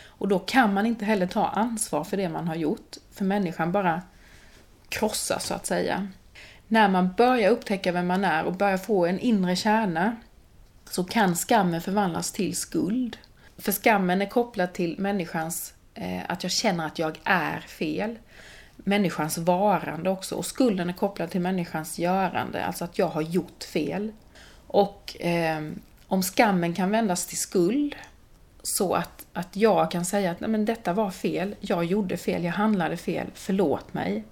Och 0.07 0.29
då 0.29 0.39
kan 0.39 0.75
man 0.75 0.87
inte 0.87 1.05
heller 1.05 1.27
ta 1.27 1.47
ansvar 1.47 2.05
för 2.05 2.17
det 2.17 2.29
man 2.29 2.49
har 2.49 2.55
gjort, 2.55 2.97
för 3.13 3.25
människan 3.25 3.73
bara 3.73 4.03
krossas 4.89 5.47
så 5.47 5.55
att 5.55 5.67
säga. 5.67 6.09
När 6.69 6.89
man 6.89 7.13
börjar 7.17 7.51
upptäcka 7.51 7.93
vem 7.93 8.07
man 8.07 8.25
är 8.25 8.45
och 8.45 8.53
börjar 8.53 8.79
få 8.79 9.07
en 9.07 9.19
inre 9.19 9.57
kärna 9.57 10.17
så 10.91 11.05
kan 11.05 11.37
skammen 11.37 11.81
förvandlas 11.81 12.33
till 12.33 12.57
skuld. 12.57 13.17
För 13.59 13.73
skammen 13.73 14.23
är 14.23 14.27
kopplad 14.27 14.73
till 14.73 14.99
människans, 14.99 15.75
eh, 15.95 16.23
att 16.29 16.43
jag 16.43 16.53
känner 16.53 16.87
att 16.87 16.99
jag 16.99 17.21
är 17.25 17.61
fel. 17.61 18.19
Människans 18.77 19.39
varande 19.39 20.11
också. 20.11 20.35
Och 20.35 20.47
skulden 20.47 20.89
är 20.89 20.93
kopplad 20.93 21.31
till 21.31 21.41
människans 21.41 21.99
görande, 21.99 22.65
alltså 22.65 22.85
att 22.85 22.99
jag 22.99 23.09
har 23.09 23.23
gjort 23.23 23.65
fel. 23.65 24.13
Och 24.67 25.17
eh, 25.21 25.63
om 26.07 26.23
skammen 26.23 26.75
kan 26.75 26.91
vändas 26.91 27.27
till 27.27 27.39
skuld, 27.39 27.97
så 28.63 28.95
att, 28.95 29.27
att 29.33 29.57
jag 29.57 29.91
kan 29.91 30.05
säga 30.05 30.31
att 30.31 30.41
Nej, 30.41 30.51
men 30.51 30.65
detta 30.65 30.93
var 30.93 31.11
fel, 31.11 31.55
jag 31.61 31.85
gjorde 31.85 32.17
fel, 32.17 32.45
jag 32.45 32.53
handlade 32.53 32.97
fel, 32.97 33.27
förlåt 33.35 33.95
mig. 33.95 34.25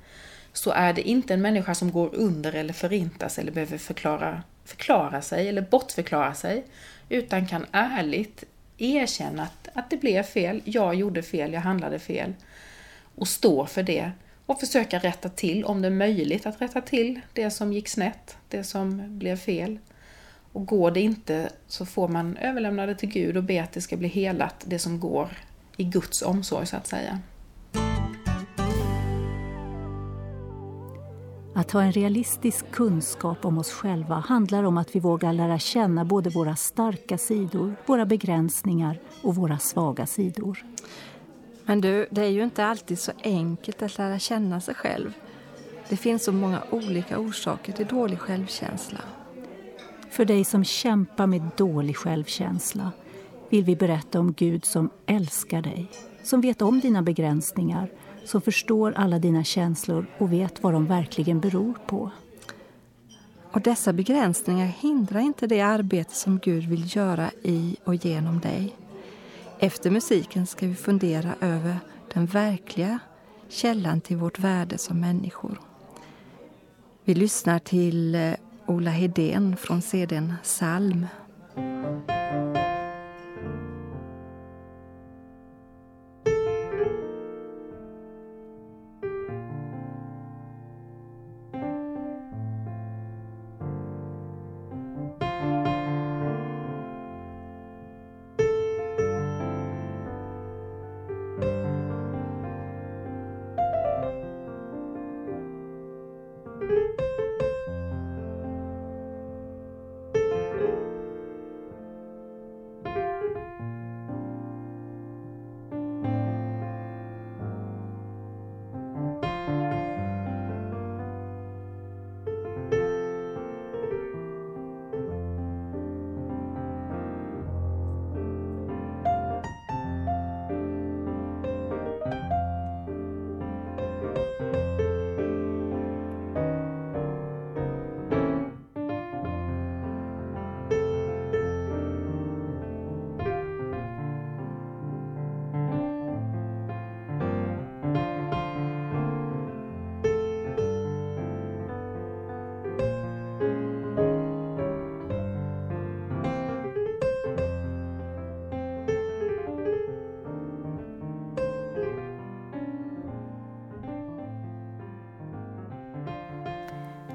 Så 0.53 0.71
är 0.71 0.93
det 0.93 1.09
inte 1.09 1.35
en 1.35 1.43
människa 1.43 1.75
som 1.75 1.93
går 1.93 2.15
under 2.15 2.53
eller 2.53 2.73
förintas 2.73 3.39
eller 3.39 3.53
behöver 3.53 3.79
förklara, 3.79 4.43
förklara 4.65 5.23
sig 5.23 5.49
eller 5.49 5.63
bortförklara 5.63 6.35
sig, 6.35 6.65
utan 7.09 7.47
kan 7.47 7.67
ärligt 7.73 8.45
erkänna 8.79 9.43
att, 9.43 9.69
att 9.75 9.91
det 9.91 9.97
blev 9.97 10.23
fel, 10.23 10.63
jag 10.65 10.95
gjorde 10.95 11.23
fel, 11.23 11.53
jag 11.53 11.61
handlade 11.61 11.99
fel. 11.99 12.35
Och 13.15 13.29
stå 13.29 13.67
för 13.67 13.83
det 13.83 14.13
och 14.53 14.61
försöka 14.61 14.99
rätta 14.99 15.29
till, 15.29 15.65
om 15.65 15.83
det 15.83 15.89
är 15.89 15.93
möjligt 15.93 16.47
att 16.47 16.63
rätta 16.63 16.81
till 16.81 17.21
det 17.33 17.51
som 17.51 17.73
gick 17.73 17.89
snett, 17.89 18.37
det 18.49 18.65
som 18.65 19.19
blev 19.19 19.37
fel. 19.37 19.79
Och 20.53 20.67
går 20.67 20.91
det 20.91 21.01
inte 21.01 21.53
så 21.67 21.87
får 21.87 22.09
man 22.09 22.37
överlämna 22.37 22.87
det 22.87 22.95
till 22.95 23.09
Gud 23.09 23.37
och 23.37 23.45
be 23.45 23.63
att 23.63 23.73
det 23.73 23.81
ska 23.81 23.97
bli 23.97 24.09
helat, 24.09 24.65
det 24.67 24.79
som 24.79 25.01
går 25.01 25.29
i 25.77 25.85
Guds 25.85 26.23
omsorg 26.23 26.67
så 26.67 26.77
att 26.77 26.87
säga. 26.87 27.19
Att 31.55 31.71
ha 31.71 31.83
en 31.83 31.93
realistisk 31.93 32.71
kunskap 32.71 33.45
om 33.45 33.59
oss 33.59 33.71
själva 33.71 34.15
handlar 34.15 34.63
om 34.65 34.79
att 34.79 34.97
vi 34.97 35.01
vågar 35.01 35.33
lära 35.33 35.59
känna 35.59 36.05
både 36.05 36.31
våra 36.31 36.57
starka 36.57 37.19
sidor, 37.19 37.75
våra 37.87 38.07
begränsningar 38.07 38.99
och 39.23 39.35
våra 39.35 39.59
svaga 39.59 40.07
sidor. 40.07 40.65
Men 41.73 41.81
du, 41.81 42.07
det 42.11 42.23
är 42.23 42.29
ju 42.29 42.45
inte 42.45 42.65
alltid 42.65 42.99
så 42.99 43.13
enkelt 43.23 43.83
att 43.83 43.99
lära 43.99 44.19
känna 44.19 44.61
sig 44.61 44.75
själv. 44.75 45.13
Det 45.89 45.97
finns 45.97 46.25
så 46.25 46.33
många 46.33 46.63
olika 46.71 47.19
orsaker 47.19 47.73
till 47.73 47.87
dålig 47.87 48.19
självkänsla. 48.19 48.99
För 50.11 50.25
dig 50.25 50.45
som 50.45 50.65
kämpar 50.65 51.27
med 51.27 51.43
dålig 51.57 51.97
självkänsla 51.97 52.93
vill 53.51 53.65
vi 53.65 53.77
berätta 53.77 54.21
om 54.21 54.33
Gud 54.33 54.65
som 54.65 54.91
älskar 55.07 55.63
dig, 55.63 55.91
som 56.23 56.41
vet 56.41 56.63
om 56.63 56.81
dina 56.81 57.03
begränsningar, 57.03 57.91
som 58.25 58.41
förstår 58.41 58.93
alla 58.97 59.19
dina 59.19 59.45
känslor 59.45 60.07
och 60.19 60.33
vet 60.33 60.63
vad 60.63 60.73
de 60.73 60.87
verkligen 60.87 61.41
beror 61.41 61.75
på. 61.87 62.11
Och 63.53 63.61
dessa 63.61 63.93
begränsningar 63.93 64.67
hindrar 64.67 65.21
inte 65.21 65.47
det 65.47 65.61
arbete 65.61 66.15
som 66.15 66.39
Gud 66.39 66.65
vill 66.65 66.97
göra 66.97 67.31
i 67.43 67.77
och 67.85 67.95
genom 67.95 68.41
dig. 68.41 68.75
Efter 69.65 69.91
musiken 69.91 70.47
ska 70.47 70.67
vi 70.67 70.75
fundera 70.75 71.35
över 71.41 71.77
den 72.15 72.27
verkliga 72.27 72.99
källan 73.49 74.01
till 74.01 74.17
vårt 74.17 74.39
värde 74.39 74.79
som 74.79 75.01
människor. 75.01 75.61
Vi 77.05 77.15
lyssnar 77.15 77.59
till 77.59 78.15
eh, 78.15 78.33
Ola 78.67 78.91
Hedén 78.91 79.57
från 79.57 79.83
CDn 79.83 80.35
Salm. 80.43 81.07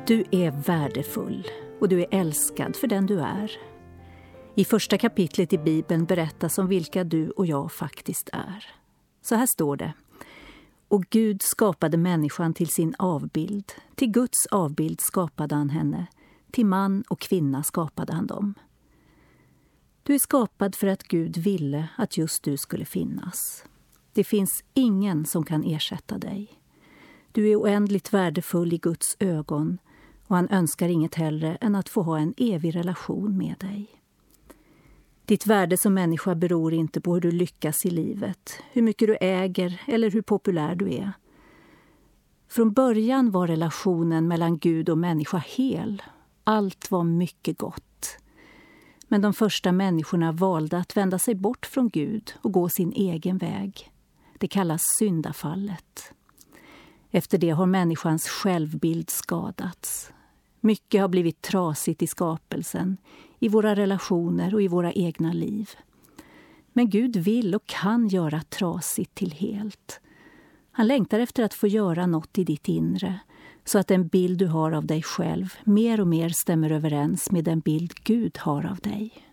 Du 0.07 0.23
är 0.31 0.51
värdefull 0.51 1.47
och 1.79 1.89
du 1.89 2.01
är 2.01 2.07
älskad 2.11 2.75
för 2.75 2.87
den 2.87 3.05
du 3.05 3.19
är. 3.19 3.51
I 4.55 4.65
första 4.65 4.97
kapitlet 4.97 5.53
i 5.53 5.57
Bibeln 5.57 6.05
berättas 6.05 6.57
om 6.57 6.67
vilka 6.67 7.03
du 7.03 7.29
och 7.29 7.45
jag 7.45 7.71
faktiskt 7.71 8.29
är. 8.33 8.65
Så 9.21 9.35
här 9.35 9.45
står 9.45 9.77
det. 9.77 9.93
Och 10.87 11.05
Gud 11.09 11.41
skapade 11.41 11.97
människan 11.97 12.53
till 12.53 12.67
sin 12.67 12.95
avbild. 12.99 13.71
Till 13.95 14.11
Guds 14.11 14.45
avbild 14.51 15.01
skapade 15.01 15.55
han 15.55 15.69
henne. 15.69 16.07
Till 16.51 16.65
man 16.65 17.03
och 17.07 17.19
kvinna 17.19 17.63
skapade 17.63 18.13
han 18.13 18.27
dem. 18.27 18.53
Du 20.03 20.13
är 20.13 20.19
skapad 20.19 20.75
för 20.75 20.87
att 20.87 21.03
Gud 21.03 21.37
ville 21.37 21.87
att 21.97 22.17
just 22.17 22.43
du 22.43 22.57
skulle 22.57 22.85
finnas. 22.85 23.65
Det 24.13 24.23
finns 24.23 24.63
ingen 24.73 25.25
som 25.25 25.43
kan 25.43 25.63
ersätta 25.63 26.17
dig. 26.17 26.59
Du 27.31 27.49
är 27.49 27.55
oändligt 27.55 28.13
värdefull 28.13 28.73
i 28.73 28.77
Guds 28.77 29.17
ögon 29.19 29.77
och 30.27 30.35
han 30.35 30.49
önskar 30.49 30.89
inget 30.89 31.15
hellre 31.15 31.55
än 31.55 31.75
att 31.75 31.89
få 31.89 32.01
ha 32.01 32.19
en 32.19 32.33
evig 32.37 32.75
relation 32.75 33.37
med 33.37 33.55
dig. 33.59 33.87
Ditt 35.25 35.47
värde 35.47 35.77
som 35.77 35.93
människa 35.93 36.35
beror 36.35 36.73
inte 36.73 37.01
på 37.01 37.13
hur 37.13 37.21
du 37.21 37.31
lyckas 37.31 37.85
i 37.85 37.89
livet, 37.89 38.59
hur 38.71 38.81
mycket 38.81 39.07
du 39.07 39.17
äger 39.21 39.81
eller 39.87 40.11
hur 40.11 40.21
populär 40.21 40.75
du 40.75 40.93
är. 40.93 41.13
Från 42.49 42.73
början 42.73 43.31
var 43.31 43.47
relationen 43.47 44.27
mellan 44.27 44.57
Gud 44.57 44.89
och 44.89 44.97
människa 44.97 45.37
hel. 45.37 46.03
Allt 46.43 46.91
var 46.91 47.03
mycket 47.03 47.57
gott. 47.57 48.17
Men 49.07 49.21
de 49.21 49.33
första 49.33 49.71
människorna 49.71 50.31
valde 50.31 50.77
att 50.77 50.97
vända 50.97 51.19
sig 51.19 51.35
bort 51.35 51.65
från 51.65 51.89
Gud 51.89 52.33
och 52.41 52.51
gå 52.51 52.69
sin 52.69 52.93
egen 52.93 53.37
väg. 53.37 53.91
Det 54.37 54.47
kallas 54.47 54.81
syndafallet. 54.99 56.13
Efter 57.11 57.37
det 57.37 57.49
har 57.49 57.65
människans 57.65 58.27
självbild 58.27 59.09
skadats. 59.09 60.11
Mycket 60.59 61.01
har 61.01 61.07
blivit 61.07 61.41
trasigt 61.41 62.01
i 62.01 62.07
skapelsen, 62.07 62.97
i 63.39 63.49
våra 63.49 63.75
relationer 63.75 64.53
och 64.53 64.61
i 64.61 64.67
våra 64.67 64.91
egna 64.93 65.33
liv. 65.33 65.69
Men 66.73 66.89
Gud 66.89 67.15
vill 67.15 67.55
och 67.55 67.65
kan 67.65 68.07
göra 68.07 68.41
trasigt 68.41 69.15
till 69.15 69.31
helt. 69.31 69.99
Han 70.71 70.87
längtar 70.87 71.19
efter 71.19 71.43
att 71.43 71.53
få 71.53 71.67
göra 71.67 72.07
något 72.07 72.37
i 72.37 72.43
ditt 72.43 72.67
inre 72.67 73.19
så 73.65 73.79
att 73.79 73.87
den 73.87 74.07
bild 74.07 74.39
du 74.39 74.47
har 74.47 74.71
av 74.71 74.85
dig 74.85 75.03
själv 75.03 75.53
mer 75.63 76.01
och 76.01 76.07
mer 76.07 76.29
stämmer 76.29 76.71
överens 76.71 77.31
med 77.31 77.43
den 77.43 77.59
bild 77.59 77.93
Gud 78.03 78.37
har 78.37 78.65
av 78.65 78.77
dig. 78.77 79.26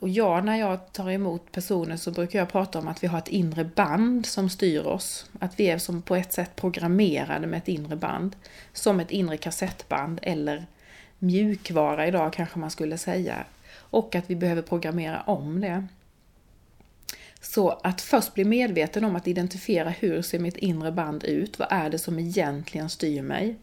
Och 0.00 0.08
jag, 0.08 0.44
när 0.44 0.56
jag 0.56 0.92
tar 0.92 1.10
emot 1.10 1.52
personer 1.52 1.96
så 1.96 2.10
brukar 2.10 2.38
jag 2.38 2.48
prata 2.48 2.78
om 2.78 2.88
att 2.88 3.02
vi 3.02 3.06
har 3.06 3.18
ett 3.18 3.28
inre 3.28 3.64
band 3.64 4.26
som 4.26 4.50
styr 4.50 4.86
oss. 4.86 5.30
Att 5.38 5.60
vi 5.60 5.66
är 5.70 5.78
som 5.78 6.02
på 6.02 6.16
ett 6.16 6.32
sätt 6.32 6.56
programmerade 6.56 7.46
med 7.46 7.58
ett 7.58 7.68
inre 7.68 7.96
band. 7.96 8.36
Som 8.72 9.00
ett 9.00 9.10
inre 9.10 9.36
kassettband 9.36 10.20
eller 10.22 10.66
mjukvara 11.18 12.06
idag 12.06 12.32
kanske 12.32 12.58
man 12.58 12.70
skulle 12.70 12.98
säga. 12.98 13.44
Och 13.72 14.14
att 14.14 14.30
vi 14.30 14.36
behöver 14.36 14.62
programmera 14.62 15.20
om 15.20 15.60
det. 15.60 15.86
Så 17.40 17.68
att 17.68 18.00
först 18.00 18.34
bli 18.34 18.44
medveten 18.44 19.04
om 19.04 19.16
att 19.16 19.28
identifiera 19.28 19.90
hur 19.90 20.22
ser 20.22 20.38
mitt 20.38 20.56
inre 20.56 20.92
band 20.92 21.24
ut? 21.24 21.58
Vad 21.58 21.68
är 21.70 21.90
det 21.90 21.98
som 21.98 22.18
egentligen 22.18 22.88
styr 22.88 23.22
mig? 23.22 23.56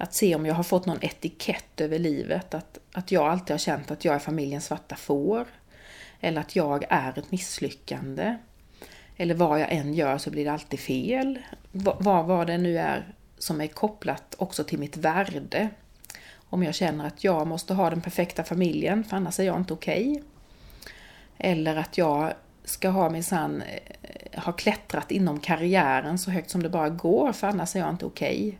Att 0.00 0.14
se 0.14 0.34
om 0.34 0.46
jag 0.46 0.54
har 0.54 0.62
fått 0.62 0.86
någon 0.86 0.98
etikett 1.00 1.80
över 1.80 1.98
livet. 1.98 2.54
Att, 2.54 2.78
att 2.92 3.12
jag 3.12 3.26
alltid 3.26 3.50
har 3.50 3.58
känt 3.58 3.90
att 3.90 4.04
jag 4.04 4.14
är 4.14 4.18
familjens 4.18 4.64
svarta 4.64 4.96
får. 4.96 5.46
Eller 6.20 6.40
att 6.40 6.56
jag 6.56 6.84
är 6.88 7.18
ett 7.18 7.30
misslyckande. 7.30 8.36
Eller 9.16 9.34
vad 9.34 9.60
jag 9.60 9.72
än 9.72 9.94
gör 9.94 10.18
så 10.18 10.30
blir 10.30 10.44
det 10.44 10.52
alltid 10.52 10.80
fel. 10.80 11.38
Vad, 11.72 12.26
vad 12.26 12.46
det 12.46 12.58
nu 12.58 12.78
är 12.78 13.14
som 13.38 13.60
är 13.60 13.66
kopplat 13.66 14.34
också 14.38 14.64
till 14.64 14.78
mitt 14.78 14.96
värde. 14.96 15.68
Om 16.50 16.62
jag 16.62 16.74
känner 16.74 17.06
att 17.06 17.24
jag 17.24 17.46
måste 17.46 17.74
ha 17.74 17.90
den 17.90 18.00
perfekta 18.00 18.44
familjen, 18.44 19.04
för 19.04 19.16
annars 19.16 19.40
är 19.40 19.44
jag 19.44 19.56
inte 19.56 19.72
okej. 19.72 20.10
Okay. 20.10 20.22
Eller 21.38 21.76
att 21.76 21.98
jag 21.98 22.32
ska 22.64 22.88
ha 22.88 23.10
minsann 23.10 23.62
eh, 23.62 24.42
ha 24.42 24.52
klättrat 24.52 25.10
inom 25.10 25.40
karriären 25.40 26.18
så 26.18 26.30
högt 26.30 26.50
som 26.50 26.62
det 26.62 26.68
bara 26.68 26.88
går, 26.88 27.32
för 27.32 27.46
annars 27.46 27.76
är 27.76 27.80
jag 27.80 27.90
inte 27.90 28.06
okej. 28.06 28.48
Okay 28.48 28.58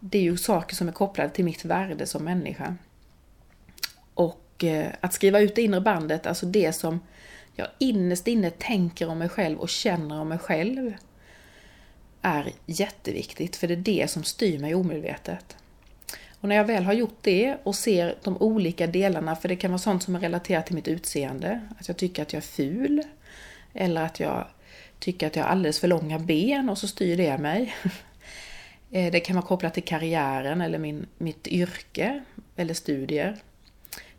det 0.00 0.18
är 0.18 0.22
ju 0.22 0.36
saker 0.36 0.76
som 0.76 0.88
är 0.88 0.92
kopplade 0.92 1.30
till 1.30 1.44
mitt 1.44 1.64
värde 1.64 2.06
som 2.06 2.24
människa. 2.24 2.76
Och 4.14 4.64
eh, 4.64 4.92
att 5.00 5.14
skriva 5.14 5.40
ut 5.40 5.54
det 5.54 5.62
inre 5.62 5.80
bandet, 5.80 6.26
alltså 6.26 6.46
det 6.46 6.72
som 6.72 7.00
jag 7.54 7.68
innerst 7.78 8.28
inne 8.28 8.50
tänker 8.50 9.08
om 9.08 9.18
mig 9.18 9.28
själv 9.28 9.58
och 9.58 9.68
känner 9.68 10.20
om 10.20 10.28
mig 10.28 10.38
själv, 10.38 10.94
är 12.22 12.52
jätteviktigt, 12.66 13.56
för 13.56 13.68
det 13.68 13.74
är 13.74 13.76
det 13.76 14.10
som 14.10 14.24
styr 14.24 14.58
mig 14.58 14.74
omedvetet. 14.74 15.56
Och 16.40 16.48
när 16.48 16.56
jag 16.56 16.64
väl 16.64 16.84
har 16.84 16.92
gjort 16.92 17.18
det 17.20 17.56
och 17.62 17.74
ser 17.74 18.18
de 18.22 18.36
olika 18.36 18.86
delarna, 18.86 19.36
för 19.36 19.48
det 19.48 19.56
kan 19.56 19.70
vara 19.70 19.78
sånt 19.78 20.02
som 20.02 20.16
är 20.16 20.20
relaterat 20.20 20.66
till 20.66 20.74
mitt 20.74 20.88
utseende, 20.88 21.60
att 21.78 21.88
jag 21.88 21.96
tycker 21.96 22.22
att 22.22 22.32
jag 22.32 22.38
är 22.38 22.46
ful, 22.46 23.02
eller 23.74 24.02
att 24.02 24.20
jag 24.20 24.46
tycker 24.98 25.26
att 25.26 25.36
jag 25.36 25.42
har 25.42 25.50
alldeles 25.50 25.80
för 25.80 25.88
långa 25.88 26.18
ben 26.18 26.68
och 26.68 26.78
så 26.78 26.88
styr 26.88 27.16
det 27.16 27.38
mig. 27.38 27.74
Eh, 28.90 29.12
det 29.12 29.20
kan 29.20 29.36
vara 29.36 29.46
kopplat 29.46 29.74
till 29.74 29.84
karriären 29.84 30.60
eller 30.60 30.78
min, 30.78 31.06
mitt 31.18 31.46
yrke 31.46 32.24
eller 32.56 32.74
studier. 32.74 33.36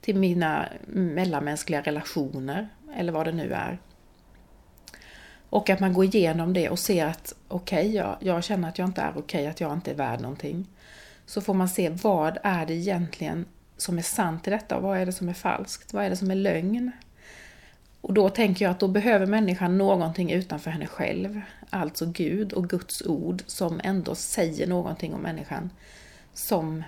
Till 0.01 0.15
mina 0.15 0.69
mellanmänskliga 0.87 1.81
relationer 1.81 2.69
eller 2.95 3.11
vad 3.11 3.25
det 3.25 3.31
nu 3.31 3.53
är. 3.53 3.79
Och 5.49 5.69
att 5.69 5.79
man 5.79 5.93
går 5.93 6.05
igenom 6.05 6.53
det 6.53 6.69
och 6.69 6.79
ser 6.79 7.05
att 7.05 7.35
okej, 7.47 7.79
okay, 7.79 7.95
jag, 7.95 8.17
jag, 8.19 8.43
känner 8.43 8.69
att 8.69 8.77
jag 8.77 8.87
inte 8.87 9.01
är 9.01 9.11
okej, 9.11 9.21
okay, 9.21 9.45
att 9.45 9.61
jag 9.61 9.73
inte 9.73 9.91
är 9.91 9.95
värd 9.95 10.21
någonting. 10.21 10.67
Så 11.25 11.41
får 11.41 11.53
man 11.53 11.69
se 11.69 11.89
vad 11.89 12.37
är 12.43 12.65
det 12.65 12.73
egentligen 12.73 13.45
som 13.77 13.97
är 13.97 14.01
sant 14.01 14.47
i 14.47 14.49
detta 14.49 14.77
och 14.77 14.83
vad 14.83 14.97
är 14.97 15.05
det 15.05 15.11
som 15.11 15.29
är 15.29 15.33
falskt? 15.33 15.93
Vad 15.93 16.05
är 16.05 16.09
det 16.09 16.15
som 16.15 16.31
är 16.31 16.35
lögn? 16.35 16.91
Och 18.01 18.13
då 18.13 18.29
tänker 18.29 18.65
jag 18.65 18.71
att 18.71 18.79
då 18.79 18.87
behöver 18.87 19.25
människan 19.25 19.77
någonting 19.77 20.31
utanför 20.31 20.71
henne 20.71 20.87
själv. 20.87 21.41
Alltså 21.69 22.05
Gud 22.05 22.53
och 22.53 22.69
Guds 22.69 23.01
ord 23.01 23.43
som 23.47 23.81
ändå 23.83 24.15
säger 24.15 24.67
någonting 24.67 25.13
om 25.13 25.21
människan 25.21 25.69
som, 26.33 26.83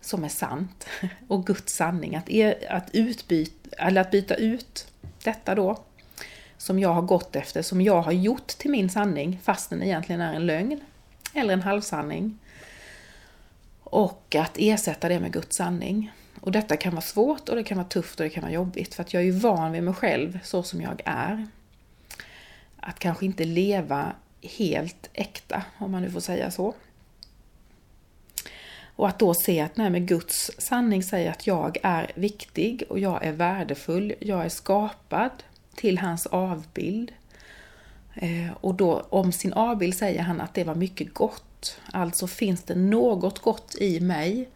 som 0.00 0.24
är 0.24 0.28
sant. 0.28 0.86
Och 1.28 1.46
Guds 1.46 1.74
sanning. 1.74 2.16
Att, 2.16 2.30
er, 2.30 2.66
att, 2.70 2.90
utbyta, 2.92 3.76
eller 3.78 4.00
att 4.00 4.10
byta 4.10 4.34
ut 4.34 4.86
detta 5.24 5.54
då, 5.54 5.82
som 6.56 6.78
jag 6.78 6.92
har 6.92 7.02
gått 7.02 7.36
efter, 7.36 7.62
som 7.62 7.80
jag 7.80 8.02
har 8.02 8.12
gjort 8.12 8.46
till 8.46 8.70
min 8.70 8.90
sanning, 8.90 9.40
fast 9.42 9.70
den 9.70 9.82
egentligen 9.82 10.20
är 10.20 10.34
en 10.34 10.46
lögn. 10.46 10.80
Eller 11.34 11.52
en 11.52 11.62
halvsanning. 11.62 12.38
Och 13.80 14.34
att 14.34 14.52
ersätta 14.58 15.08
det 15.08 15.20
med 15.20 15.32
Guds 15.32 15.56
sanning. 15.56 16.12
Och 16.40 16.52
detta 16.52 16.76
kan 16.76 16.92
vara 16.92 17.02
svårt 17.02 17.48
och 17.48 17.56
det 17.56 17.64
kan 17.64 17.76
vara 17.76 17.88
tufft 17.88 18.20
och 18.20 18.24
det 18.24 18.30
kan 18.30 18.42
vara 18.42 18.52
jobbigt 18.52 18.94
för 18.94 19.02
att 19.02 19.14
jag 19.14 19.20
är 19.20 19.26
ju 19.26 19.32
van 19.32 19.72
vid 19.72 19.82
mig 19.82 19.94
själv 19.94 20.38
så 20.42 20.62
som 20.62 20.80
jag 20.80 21.02
är. 21.04 21.46
Att 22.76 22.98
kanske 22.98 23.26
inte 23.26 23.44
leva 23.44 24.12
helt 24.42 25.10
äkta, 25.12 25.62
om 25.78 25.90
man 25.90 26.02
nu 26.02 26.10
får 26.10 26.20
säga 26.20 26.50
så. 26.50 26.74
Och 28.96 29.08
att 29.08 29.18
då 29.18 29.34
se 29.34 29.60
att 29.60 29.76
nej, 29.76 29.90
men 29.90 30.06
Guds 30.06 30.50
sanning 30.58 31.02
säger 31.02 31.30
att 31.30 31.46
jag 31.46 31.78
är 31.82 32.12
viktig 32.14 32.82
och 32.88 32.98
jag 32.98 33.24
är 33.24 33.32
värdefull, 33.32 34.14
jag 34.20 34.44
är 34.44 34.48
skapad 34.48 35.30
till 35.74 35.98
hans 35.98 36.26
avbild. 36.26 37.12
Eh, 38.14 38.52
och 38.60 38.74
då 38.74 39.06
om 39.10 39.32
sin 39.32 39.52
avbild 39.52 39.94
säger 39.94 40.22
han 40.22 40.40
att 40.40 40.54
det 40.54 40.64
var 40.64 40.74
mycket 40.74 41.14
gott. 41.14 41.80
Alltså 41.92 42.26
finns 42.26 42.62
det 42.62 42.74
något 42.74 43.38
gott 43.38 43.74
i 43.78 44.00
mig 44.00 44.48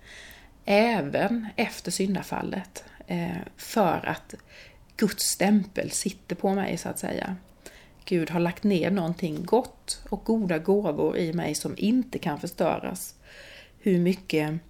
även 0.65 1.47
efter 1.57 1.91
syndafallet. 1.91 2.85
Eh, 3.07 3.37
för 3.57 4.09
att 4.09 4.35
Guds 4.97 5.25
stämpel 5.25 5.91
sitter 5.91 6.37
på 6.37 6.55
mig 6.55 6.77
så 6.77 6.89
att 6.89 6.99
säga. 6.99 7.37
Gud 8.05 8.31
har 8.31 8.41
lagt 8.41 8.65
ner 8.65 8.91
någonting 8.91 9.45
gott 9.45 10.03
och 10.09 10.25
goda 10.25 10.59
gåvor 10.59 11.17
i 11.17 11.33
mig 11.33 11.55
som 11.55 11.75
inte 11.77 12.19
kan 12.19 12.41
förstöras. 12.41 13.15
Hur 13.79 13.99
mycket 13.99 14.61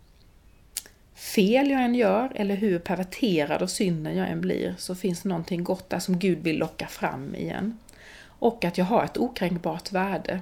fel 1.14 1.70
jag 1.70 1.84
än 1.84 1.94
gör 1.94 2.32
eller 2.34 2.54
hur 2.54 2.78
perverterad 2.78 3.62
av 3.62 3.66
synden 3.66 4.16
jag 4.16 4.28
än 4.28 4.40
blir 4.40 4.74
så 4.78 4.94
finns 4.94 5.22
det 5.22 5.28
någonting 5.28 5.64
gott 5.64 5.90
där 5.90 5.98
som 5.98 6.18
Gud 6.18 6.38
vill 6.38 6.58
locka 6.58 6.86
fram 6.86 7.34
igen. 7.34 7.78
Och 8.24 8.64
att 8.64 8.78
jag 8.78 8.84
har 8.84 9.04
ett 9.04 9.18
okränkbart 9.18 9.92
värde 9.92 10.40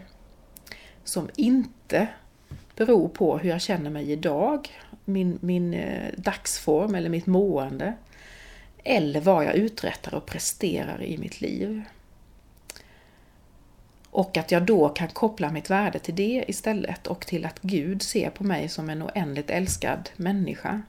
som 1.04 1.28
inte 1.36 2.08
beror 2.76 3.08
på 3.08 3.38
hur 3.38 3.50
jag 3.50 3.60
känner 3.60 3.90
mig 3.90 4.12
idag, 4.12 4.68
min, 5.12 5.38
min 5.42 5.74
eh, 5.74 6.12
dagsform 6.16 6.94
eller 6.94 7.08
mitt 7.08 7.26
mående, 7.26 7.94
eller 8.84 9.20
vad 9.20 9.44
jag 9.44 9.54
uträttar 9.54 10.14
och 10.14 10.26
presterar 10.26 11.02
i 11.02 11.18
mitt 11.18 11.40
liv. 11.40 11.82
Och 14.10 14.36
att 14.36 14.50
jag 14.50 14.62
då 14.62 14.88
kan 14.88 15.08
koppla 15.08 15.50
mitt 15.50 15.70
värde 15.70 15.98
till 15.98 16.14
det 16.14 16.44
istället 16.48 17.06
och 17.06 17.26
till 17.26 17.44
att 17.44 17.60
Gud 17.62 18.02
ser 18.02 18.30
på 18.30 18.44
mig 18.44 18.68
som 18.68 18.90
en 18.90 19.02
oändligt 19.02 19.50
älskad 19.50 20.10
människa. 20.16 20.82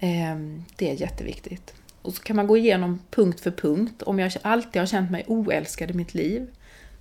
Ehm, 0.00 0.64
det 0.76 0.90
är 0.90 0.94
jätteviktigt. 0.94 1.74
Och 2.02 2.14
så 2.14 2.22
kan 2.22 2.36
man 2.36 2.46
gå 2.46 2.56
igenom 2.56 3.00
punkt 3.10 3.40
för 3.40 3.50
punkt. 3.50 4.02
Om 4.02 4.18
jag 4.18 4.32
alltid 4.42 4.82
har 4.82 4.86
känt 4.86 5.10
mig 5.10 5.24
oälskad 5.26 5.90
i 5.90 5.94
mitt 5.94 6.14
liv 6.14 6.50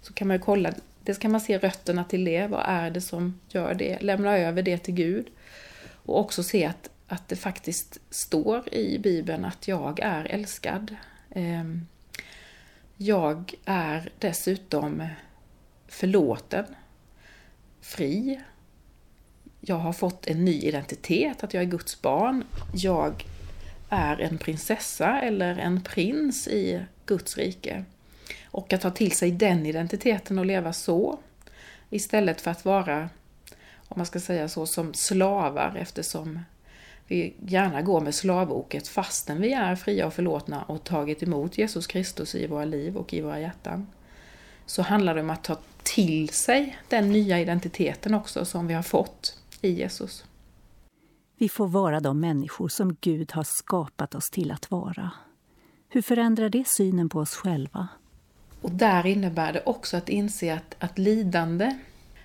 så 0.02 0.14
kan 0.14 0.28
man 0.28 0.38
ju 0.38 0.42
kolla, 0.42 0.74
det 1.04 1.20
kan 1.20 1.32
man 1.32 1.42
se 1.42 1.58
rötterna 1.58 2.04
till 2.04 2.26
det. 2.26 2.48
Vad 2.48 2.64
är 2.66 2.92
det 2.92 3.02
som 3.02 3.40
gör 3.50 3.74
det? 3.74 4.02
Lämna 4.02 4.38
över 4.38 4.62
det 4.62 4.78
till 4.78 4.94
Gud. 4.94 5.28
Och 6.10 6.19
också 6.19 6.43
se 6.43 6.65
att, 6.65 6.89
att 7.08 7.28
det 7.28 7.36
faktiskt 7.36 8.00
står 8.10 8.74
i 8.74 9.00
Bibeln 9.00 9.45
att 9.45 9.67
jag 9.67 10.00
är 10.00 10.26
älskad. 10.26 10.95
Ehm, 11.32 11.88
jag 12.98 13.54
är 13.65 14.10
dessutom 14.19 15.08
förlåten, 15.88 16.65
fri. 17.82 18.39
Jag 19.60 19.76
har 19.76 19.93
fått 19.93 20.28
en 20.28 20.45
ny 20.45 20.62
identitet, 20.62 21.43
att 21.43 21.54
jag 21.54 21.63
är 21.63 21.67
Guds 21.67 22.02
barn. 22.02 22.43
Jag 22.74 23.26
är 23.89 24.22
en 24.22 24.38
prinsessa 24.38 25.22
eller 25.22 25.58
en 25.58 25.82
prins 25.82 26.48
i 26.48 26.86
Guds 27.06 27.38
rike. 27.38 27.84
Och 28.45 28.74
att 28.74 28.82
ta 28.82 28.91
till 28.91 29.12
sig 29.12 29.32
den 29.32 29.65
identiteten 29.65 30.39
och 30.39 30.45
leva 30.45 30.74
så, 30.74 31.19
istället 31.89 32.41
för 32.41 32.52
att 32.52 32.65
vara, 32.65 33.10
om 33.89 33.99
man 33.99 34.06
ska 34.06 34.19
säga 34.19 34.49
så, 34.49 34.65
som 34.65 34.93
slavar 34.93 35.75
eftersom 35.75 36.39
vi 37.08 37.34
gärna 37.45 37.82
går 37.82 38.02
med 38.02 38.15
slavoket 38.15 38.88
fastän 38.88 39.41
vi 39.41 39.54
är 39.54 39.75
fria 39.75 40.08
och 40.08 40.13
förlåtna 40.13 40.63
och 40.63 40.84
tagit 40.84 41.23
emot 41.23 41.58
Jesus 41.58 41.88
Kristus 41.88 42.36
i 42.36 42.47
våra 42.47 42.65
liv 42.65 42.97
och 42.97 43.13
i 43.13 43.21
våra 43.21 43.39
hjärtan. 43.39 43.88
Så 44.65 44.82
handlar 44.82 45.15
det 45.15 45.21
om 45.21 45.30
att 45.30 45.43
ta 45.43 45.58
till 45.84 46.30
sig 46.30 46.78
den 46.88 47.12
nya 47.12 47.39
identiteten 47.39 48.13
också 48.13 48.45
som 48.45 48.67
vi 48.67 48.73
har 48.73 48.84
fått 48.84 49.38
i 49.62 49.69
Jesus. 49.69 50.25
Vi 51.38 51.49
får 51.49 51.67
vara 51.67 51.99
de 51.99 52.19
människor 52.19 52.67
som 52.67 52.95
Gud 53.02 53.32
har 53.32 53.43
skapat 53.43 54.15
oss 54.15 54.30
till 54.30 54.52
att 54.52 54.71
vara. 54.71 55.12
Hur 55.89 56.02
förändrar 56.02 56.49
det 56.49 56.67
synen 56.67 57.10
på 57.10 57.19
oss 57.19 57.36
själva? 57.36 57.88
Och 58.62 58.71
där 58.71 59.06
innebär 59.06 59.54
det 59.54 59.63
också 59.65 59.97
att 59.97 60.10
inse 60.10 60.54
att, 60.54 60.75
att 60.80 60.97
lidande, 60.97 61.78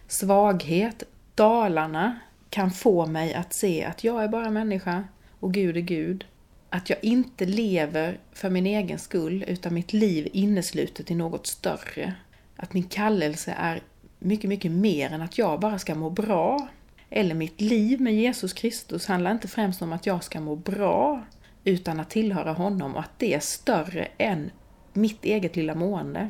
svaghet, 0.08 1.02
dalarna 1.34 2.18
kan 2.50 2.70
få 2.70 3.06
mig 3.06 3.34
att 3.34 3.52
se 3.52 3.84
att 3.84 4.04
jag 4.04 4.24
är 4.24 4.28
bara 4.28 4.50
människa 4.50 5.04
och 5.40 5.54
Gud 5.54 5.76
är 5.76 5.80
Gud. 5.80 6.24
Att 6.70 6.90
jag 6.90 7.04
inte 7.04 7.46
lever 7.46 8.18
för 8.32 8.50
min 8.50 8.66
egen 8.66 8.98
skull 8.98 9.44
utan 9.48 9.74
mitt 9.74 9.92
liv 9.92 10.28
inneslutet 10.32 11.10
i 11.10 11.14
något 11.14 11.46
större. 11.46 12.14
Att 12.56 12.72
min 12.72 12.84
kallelse 12.84 13.54
är 13.58 13.82
mycket, 14.18 14.48
mycket 14.48 14.72
mer 14.72 15.12
än 15.12 15.22
att 15.22 15.38
jag 15.38 15.60
bara 15.60 15.78
ska 15.78 15.94
må 15.94 16.10
bra. 16.10 16.68
Eller 17.10 17.34
mitt 17.34 17.60
liv 17.60 18.00
med 18.00 18.14
Jesus 18.14 18.52
Kristus 18.52 19.06
handlar 19.06 19.30
inte 19.30 19.48
främst 19.48 19.82
om 19.82 19.92
att 19.92 20.06
jag 20.06 20.24
ska 20.24 20.40
må 20.40 20.56
bra 20.56 21.24
utan 21.64 22.00
att 22.00 22.10
tillhöra 22.10 22.52
honom 22.52 22.94
och 22.94 23.00
att 23.00 23.18
det 23.18 23.34
är 23.34 23.40
större 23.40 24.08
än 24.18 24.50
mitt 24.92 25.24
eget 25.24 25.56
lilla 25.56 25.74
mående. 25.74 26.28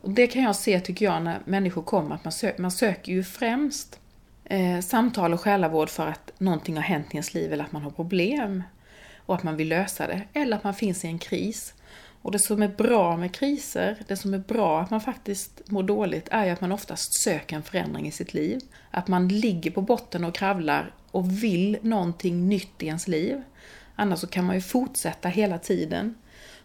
Och 0.00 0.10
det 0.10 0.26
kan 0.26 0.42
jag 0.42 0.56
se, 0.56 0.80
tycker 0.80 1.04
jag, 1.04 1.22
när 1.22 1.40
människor 1.44 1.82
kommer, 1.82 2.14
att 2.14 2.24
man, 2.24 2.32
sö 2.32 2.52
man 2.58 2.70
söker 2.70 3.12
ju 3.12 3.24
främst 3.24 4.00
eh, 4.48 4.80
samtal 4.80 5.34
och 5.34 5.40
själavård 5.40 5.88
för 5.88 6.06
att 6.06 6.32
någonting 6.38 6.76
har 6.76 6.82
hänt 6.82 7.06
i 7.10 7.12
ens 7.12 7.34
liv 7.34 7.52
eller 7.52 7.64
att 7.64 7.72
man 7.72 7.82
har 7.82 7.90
problem 7.90 8.62
och 9.26 9.34
att 9.34 9.42
man 9.42 9.56
vill 9.56 9.68
lösa 9.68 10.06
det. 10.06 10.22
Eller 10.32 10.56
att 10.56 10.64
man 10.64 10.74
finns 10.74 11.04
i 11.04 11.08
en 11.08 11.18
kris. 11.18 11.74
Och 12.22 12.32
det 12.32 12.38
som 12.38 12.62
är 12.62 12.68
bra 12.68 13.16
med 13.16 13.34
kriser, 13.34 13.96
det 14.08 14.16
som 14.16 14.34
är 14.34 14.38
bra 14.38 14.80
att 14.80 14.90
man 14.90 15.00
faktiskt 15.00 15.70
mår 15.70 15.82
dåligt, 15.82 16.28
är 16.30 16.44
ju 16.44 16.50
att 16.50 16.60
man 16.60 16.72
oftast 16.72 17.22
söker 17.22 17.56
en 17.56 17.62
förändring 17.62 18.06
i 18.06 18.10
sitt 18.10 18.34
liv. 18.34 18.60
Att 18.90 19.08
man 19.08 19.28
ligger 19.28 19.70
på 19.70 19.82
botten 19.82 20.24
och 20.24 20.34
kravlar 20.34 20.94
och 21.10 21.42
vill 21.42 21.78
någonting 21.82 22.48
nytt 22.48 22.82
i 22.82 22.86
ens 22.86 23.08
liv. 23.08 23.42
Annars 23.94 24.18
så 24.18 24.26
kan 24.26 24.44
man 24.44 24.54
ju 24.54 24.60
fortsätta 24.60 25.28
hela 25.28 25.58
tiden. 25.58 26.14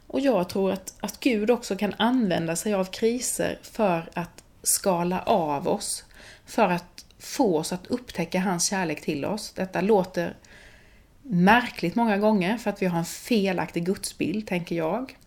Och 0.08 0.20
jag 0.20 0.50
tror 0.50 0.72
att, 0.72 0.94
att 1.00 1.20
Gud 1.20 1.52
också 1.52 1.76
kan 1.76 1.94
använda 1.98 2.56
sig 2.56 2.74
av 2.74 2.86
kriser 2.86 3.60
för 3.62 4.10
att 4.13 4.44
skala 4.63 5.22
av 5.22 5.67
oss. 5.67 6.06
För 6.46 6.70
att 6.70 6.90
få 7.21 7.57
oss 7.57 7.73
att 7.73 7.88
upptäcka 7.88 8.39
hans 8.39 8.69
kärlek 8.69 9.01
till 9.01 9.25
oss. 9.25 9.51
Detta 9.51 9.81
låter 9.81 10.36
märkligt 11.21 11.95
många 11.95 12.17
gånger 12.17 12.57
för 12.57 12.69
att 12.69 12.81
vi 12.81 12.86
har 12.86 12.99
en 12.99 13.05
felaktig 13.05 13.86
gudsbild, 13.86 14.47
tänker 14.47 14.75
jag. 14.75 15.17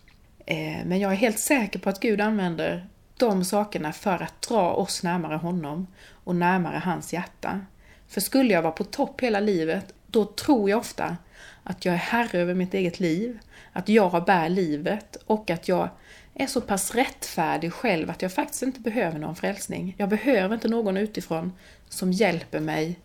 Eh, 0.47 0.85
men 0.87 1.01
jag 1.01 1.13
är 1.13 1.17
helt 1.17 1.39
säker 1.39 1.79
på 1.79 1.89
att 1.89 2.01
Gud 2.01 2.21
använder 2.21 2.87
de 3.17 3.45
sakerna 3.45 3.93
för 3.93 4.23
att 4.23 4.43
dra 4.43 4.73
oss 4.73 5.03
närmare 5.03 5.37
honom 5.37 5.87
och 6.25 6.37
närmare 6.37 6.79
hans 6.85 7.13
hjärta. 7.13 7.61
För 8.09 8.21
skulle 8.21 8.55
jag 8.55 8.63
vara 8.63 8.73
på 8.73 8.85
topp 8.85 9.21
hela 9.21 9.41
livet, 9.41 9.95
då 10.07 10.25
tror 10.25 10.71
jag 10.71 10.79
ofta 10.79 11.17
att 11.63 11.85
jag 11.85 11.95
är 11.95 11.99
herre 11.99 12.39
över 12.39 12.55
mitt 12.55 12.75
eget 12.75 13.01
liv, 13.01 13.39
att 13.73 13.89
jag 13.89 14.25
bär 14.25 14.49
livet 14.49 15.17
och 15.27 15.51
att 15.51 15.69
jag 15.69 15.89
är 16.35 16.47
så 16.47 16.61
pass 16.61 16.95
rättfärdig 16.95 17.73
själv 17.73 18.11
att 18.11 18.23
jag 18.23 18.33
faktiskt 18.33 18.63
inte 18.63 18.81
behöver 18.81 19.19
någon 19.19 19.37
frälsning. 19.37 19.95
Jag 19.99 20.09
behöver 20.09 20.55
inte 20.55 20.69
någon 20.69 20.97
utifrån 20.97 21.53
som 21.89 22.13
hjälper 22.13 22.61
mig 22.61 22.99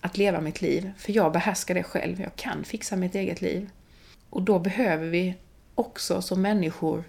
att 0.00 0.18
leva 0.18 0.40
mitt 0.40 0.62
liv, 0.62 0.92
för 0.98 1.12
jag 1.12 1.32
behärskar 1.32 1.74
det 1.74 1.82
själv. 1.82 2.20
Jag 2.20 2.36
kan 2.36 2.64
fixa 2.64 2.96
mitt 2.96 3.14
eget 3.14 3.40
liv. 3.40 3.70
Och 4.30 4.42
då 4.42 4.58
behöver 4.58 5.06
vi 5.06 5.34
också 5.74 6.22
som 6.22 6.42
människor 6.42 7.04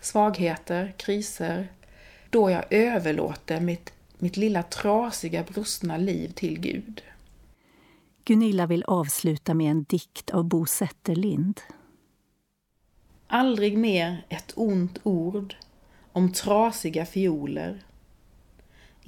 svagheter, 0.00 0.94
kriser, 0.96 1.68
då 2.30 2.50
jag 2.50 2.64
överlåter 2.70 3.60
mitt, 3.60 3.92
mitt 4.18 4.36
lilla 4.36 4.62
trasiga, 4.62 5.42
brustna 5.42 5.96
liv 5.96 6.32
till 6.32 6.60
Gud. 6.60 7.02
Gunilla 8.24 8.66
vill 8.66 8.84
avsluta 8.84 9.54
med 9.54 9.70
en 9.70 9.82
dikt 9.84 10.30
av 10.30 10.44
Bo 10.44 10.66
Zetterlind. 10.66 11.60
Aldrig 13.26 13.78
mer 13.78 14.26
ett 14.28 14.52
ont 14.56 14.98
ord 15.02 15.54
om 16.12 16.32
trasiga 16.32 17.06
fioler. 17.06 17.82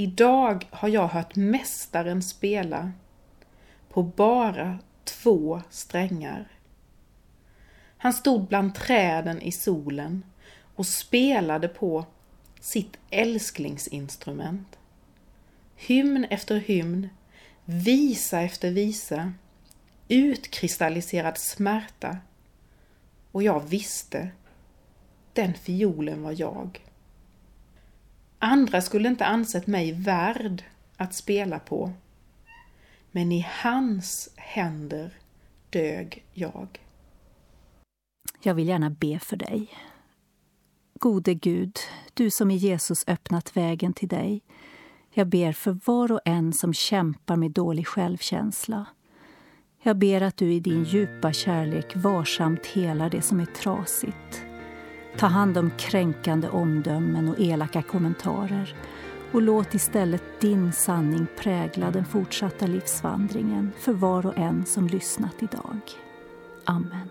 Idag 0.00 0.68
har 0.70 0.88
jag 0.88 1.08
hört 1.08 1.36
mästaren 1.36 2.22
spela 2.22 2.92
på 3.88 4.02
bara 4.02 4.78
två 5.04 5.62
strängar. 5.70 6.48
Han 7.96 8.12
stod 8.12 8.46
bland 8.46 8.74
träden 8.74 9.42
i 9.42 9.52
solen 9.52 10.24
och 10.76 10.86
spelade 10.86 11.68
på 11.68 12.06
sitt 12.60 12.98
älsklingsinstrument. 13.10 14.78
Hymn 15.76 16.24
efter 16.24 16.56
hymn, 16.56 17.08
visa 17.64 18.40
efter 18.40 18.70
visa, 18.70 19.32
utkristalliserad 20.08 21.38
smärta. 21.38 22.18
Och 23.32 23.42
jag 23.42 23.60
visste, 23.60 24.30
den 25.32 25.54
fiolen 25.54 26.22
var 26.22 26.34
jag. 26.40 26.89
Andra 28.42 28.80
skulle 28.80 29.08
inte 29.08 29.26
ansett 29.26 29.66
mig 29.66 29.92
värd 29.92 30.64
att 30.96 31.14
spela 31.14 31.58
på. 31.58 31.92
Men 33.10 33.32
i 33.32 33.46
hans 33.62 34.32
händer 34.36 35.10
dög 35.70 36.24
jag. 36.32 36.68
Jag 38.42 38.54
vill 38.54 38.68
gärna 38.68 38.90
be 38.90 39.18
för 39.18 39.36
dig. 39.36 39.68
Gode 40.94 41.34
Gud, 41.34 41.78
du 42.14 42.30
som 42.30 42.50
i 42.50 42.56
Jesus 42.56 43.04
öppnat 43.06 43.56
vägen 43.56 43.92
till 43.92 44.08
dig. 44.08 44.42
Jag 45.10 45.26
ber 45.26 45.52
för 45.52 45.78
var 45.84 46.12
och 46.12 46.20
en 46.24 46.52
som 46.52 46.74
kämpar 46.74 47.36
med 47.36 47.50
dålig 47.50 47.86
självkänsla. 47.86 48.86
Jag 49.82 49.98
ber 49.98 50.20
att 50.20 50.36
du 50.36 50.52
i 50.52 50.60
din 50.60 50.84
djupa 50.84 51.32
kärlek 51.32 51.96
varsamt 51.96 52.66
helar 52.66 53.10
det 53.10 53.22
som 53.22 53.40
är 53.40 53.46
trasigt. 53.46 54.49
Ta 55.18 55.26
hand 55.26 55.58
om 55.58 55.70
kränkande 55.78 56.48
omdömen 56.48 57.28
och 57.28 57.40
elaka 57.40 57.82
kommentarer 57.82 58.74
och 59.32 59.42
låt 59.42 59.74
istället 59.74 60.40
din 60.40 60.72
sanning 60.72 61.26
prägla 61.38 61.90
den 61.90 62.04
fortsatta 62.04 62.66
livsvandringen 62.66 63.72
för 63.78 63.92
var 63.92 64.26
och 64.26 64.38
en 64.38 64.66
som 64.66 64.86
lyssnat 64.86 65.42
idag. 65.42 65.80
Amen. 66.64 67.08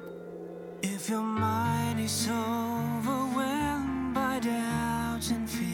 If 0.82 1.10
your 1.10 1.24
mind 1.24 2.00
is 2.00 2.30
overwhelmed 2.30 4.14
by 4.14 4.40
doubts 4.50 5.32
and 5.32 5.50
fears, 5.50 5.70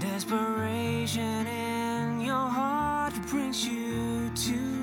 desperation 0.00 1.46
in 1.46 2.20
your 2.20 2.48
heart 2.48 3.14
brings 3.30 3.66
you 3.66 4.30
to 4.36 4.79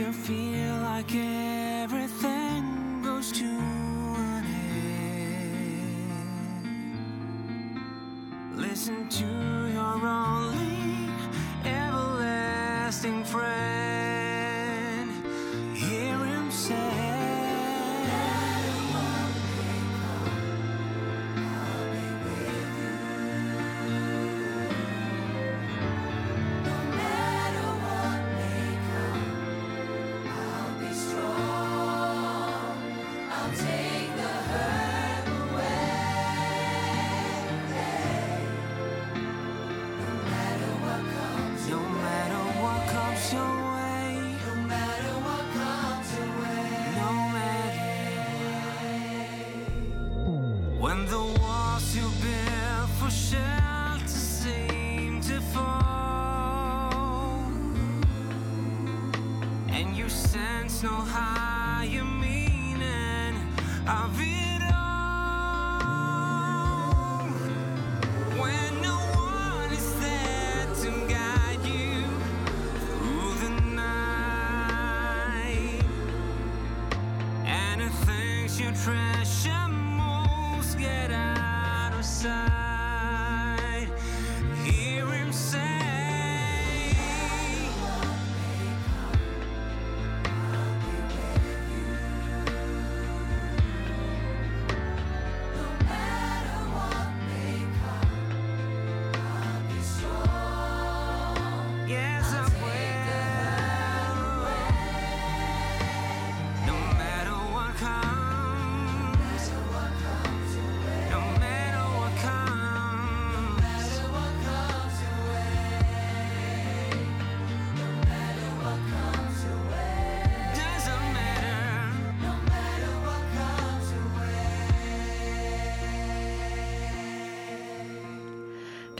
you 0.00 0.12
feel 0.12 0.76
like 0.78 1.14
everything 1.14 3.02
goes 3.02 3.30
to 3.32 3.44
an 3.44 4.44
end, 7.36 8.56
listen 8.56 9.06
to 9.10 9.26
your 9.74 10.06
only 10.06 10.39
you 78.60 78.70
treasure 78.72 79.68
most 79.68 80.78
get 80.78 81.10
out 81.10 81.94
of 81.94 82.04
sight. 82.04 83.88
Hear 84.64 85.06
him 85.06 85.32
say. 85.32 85.69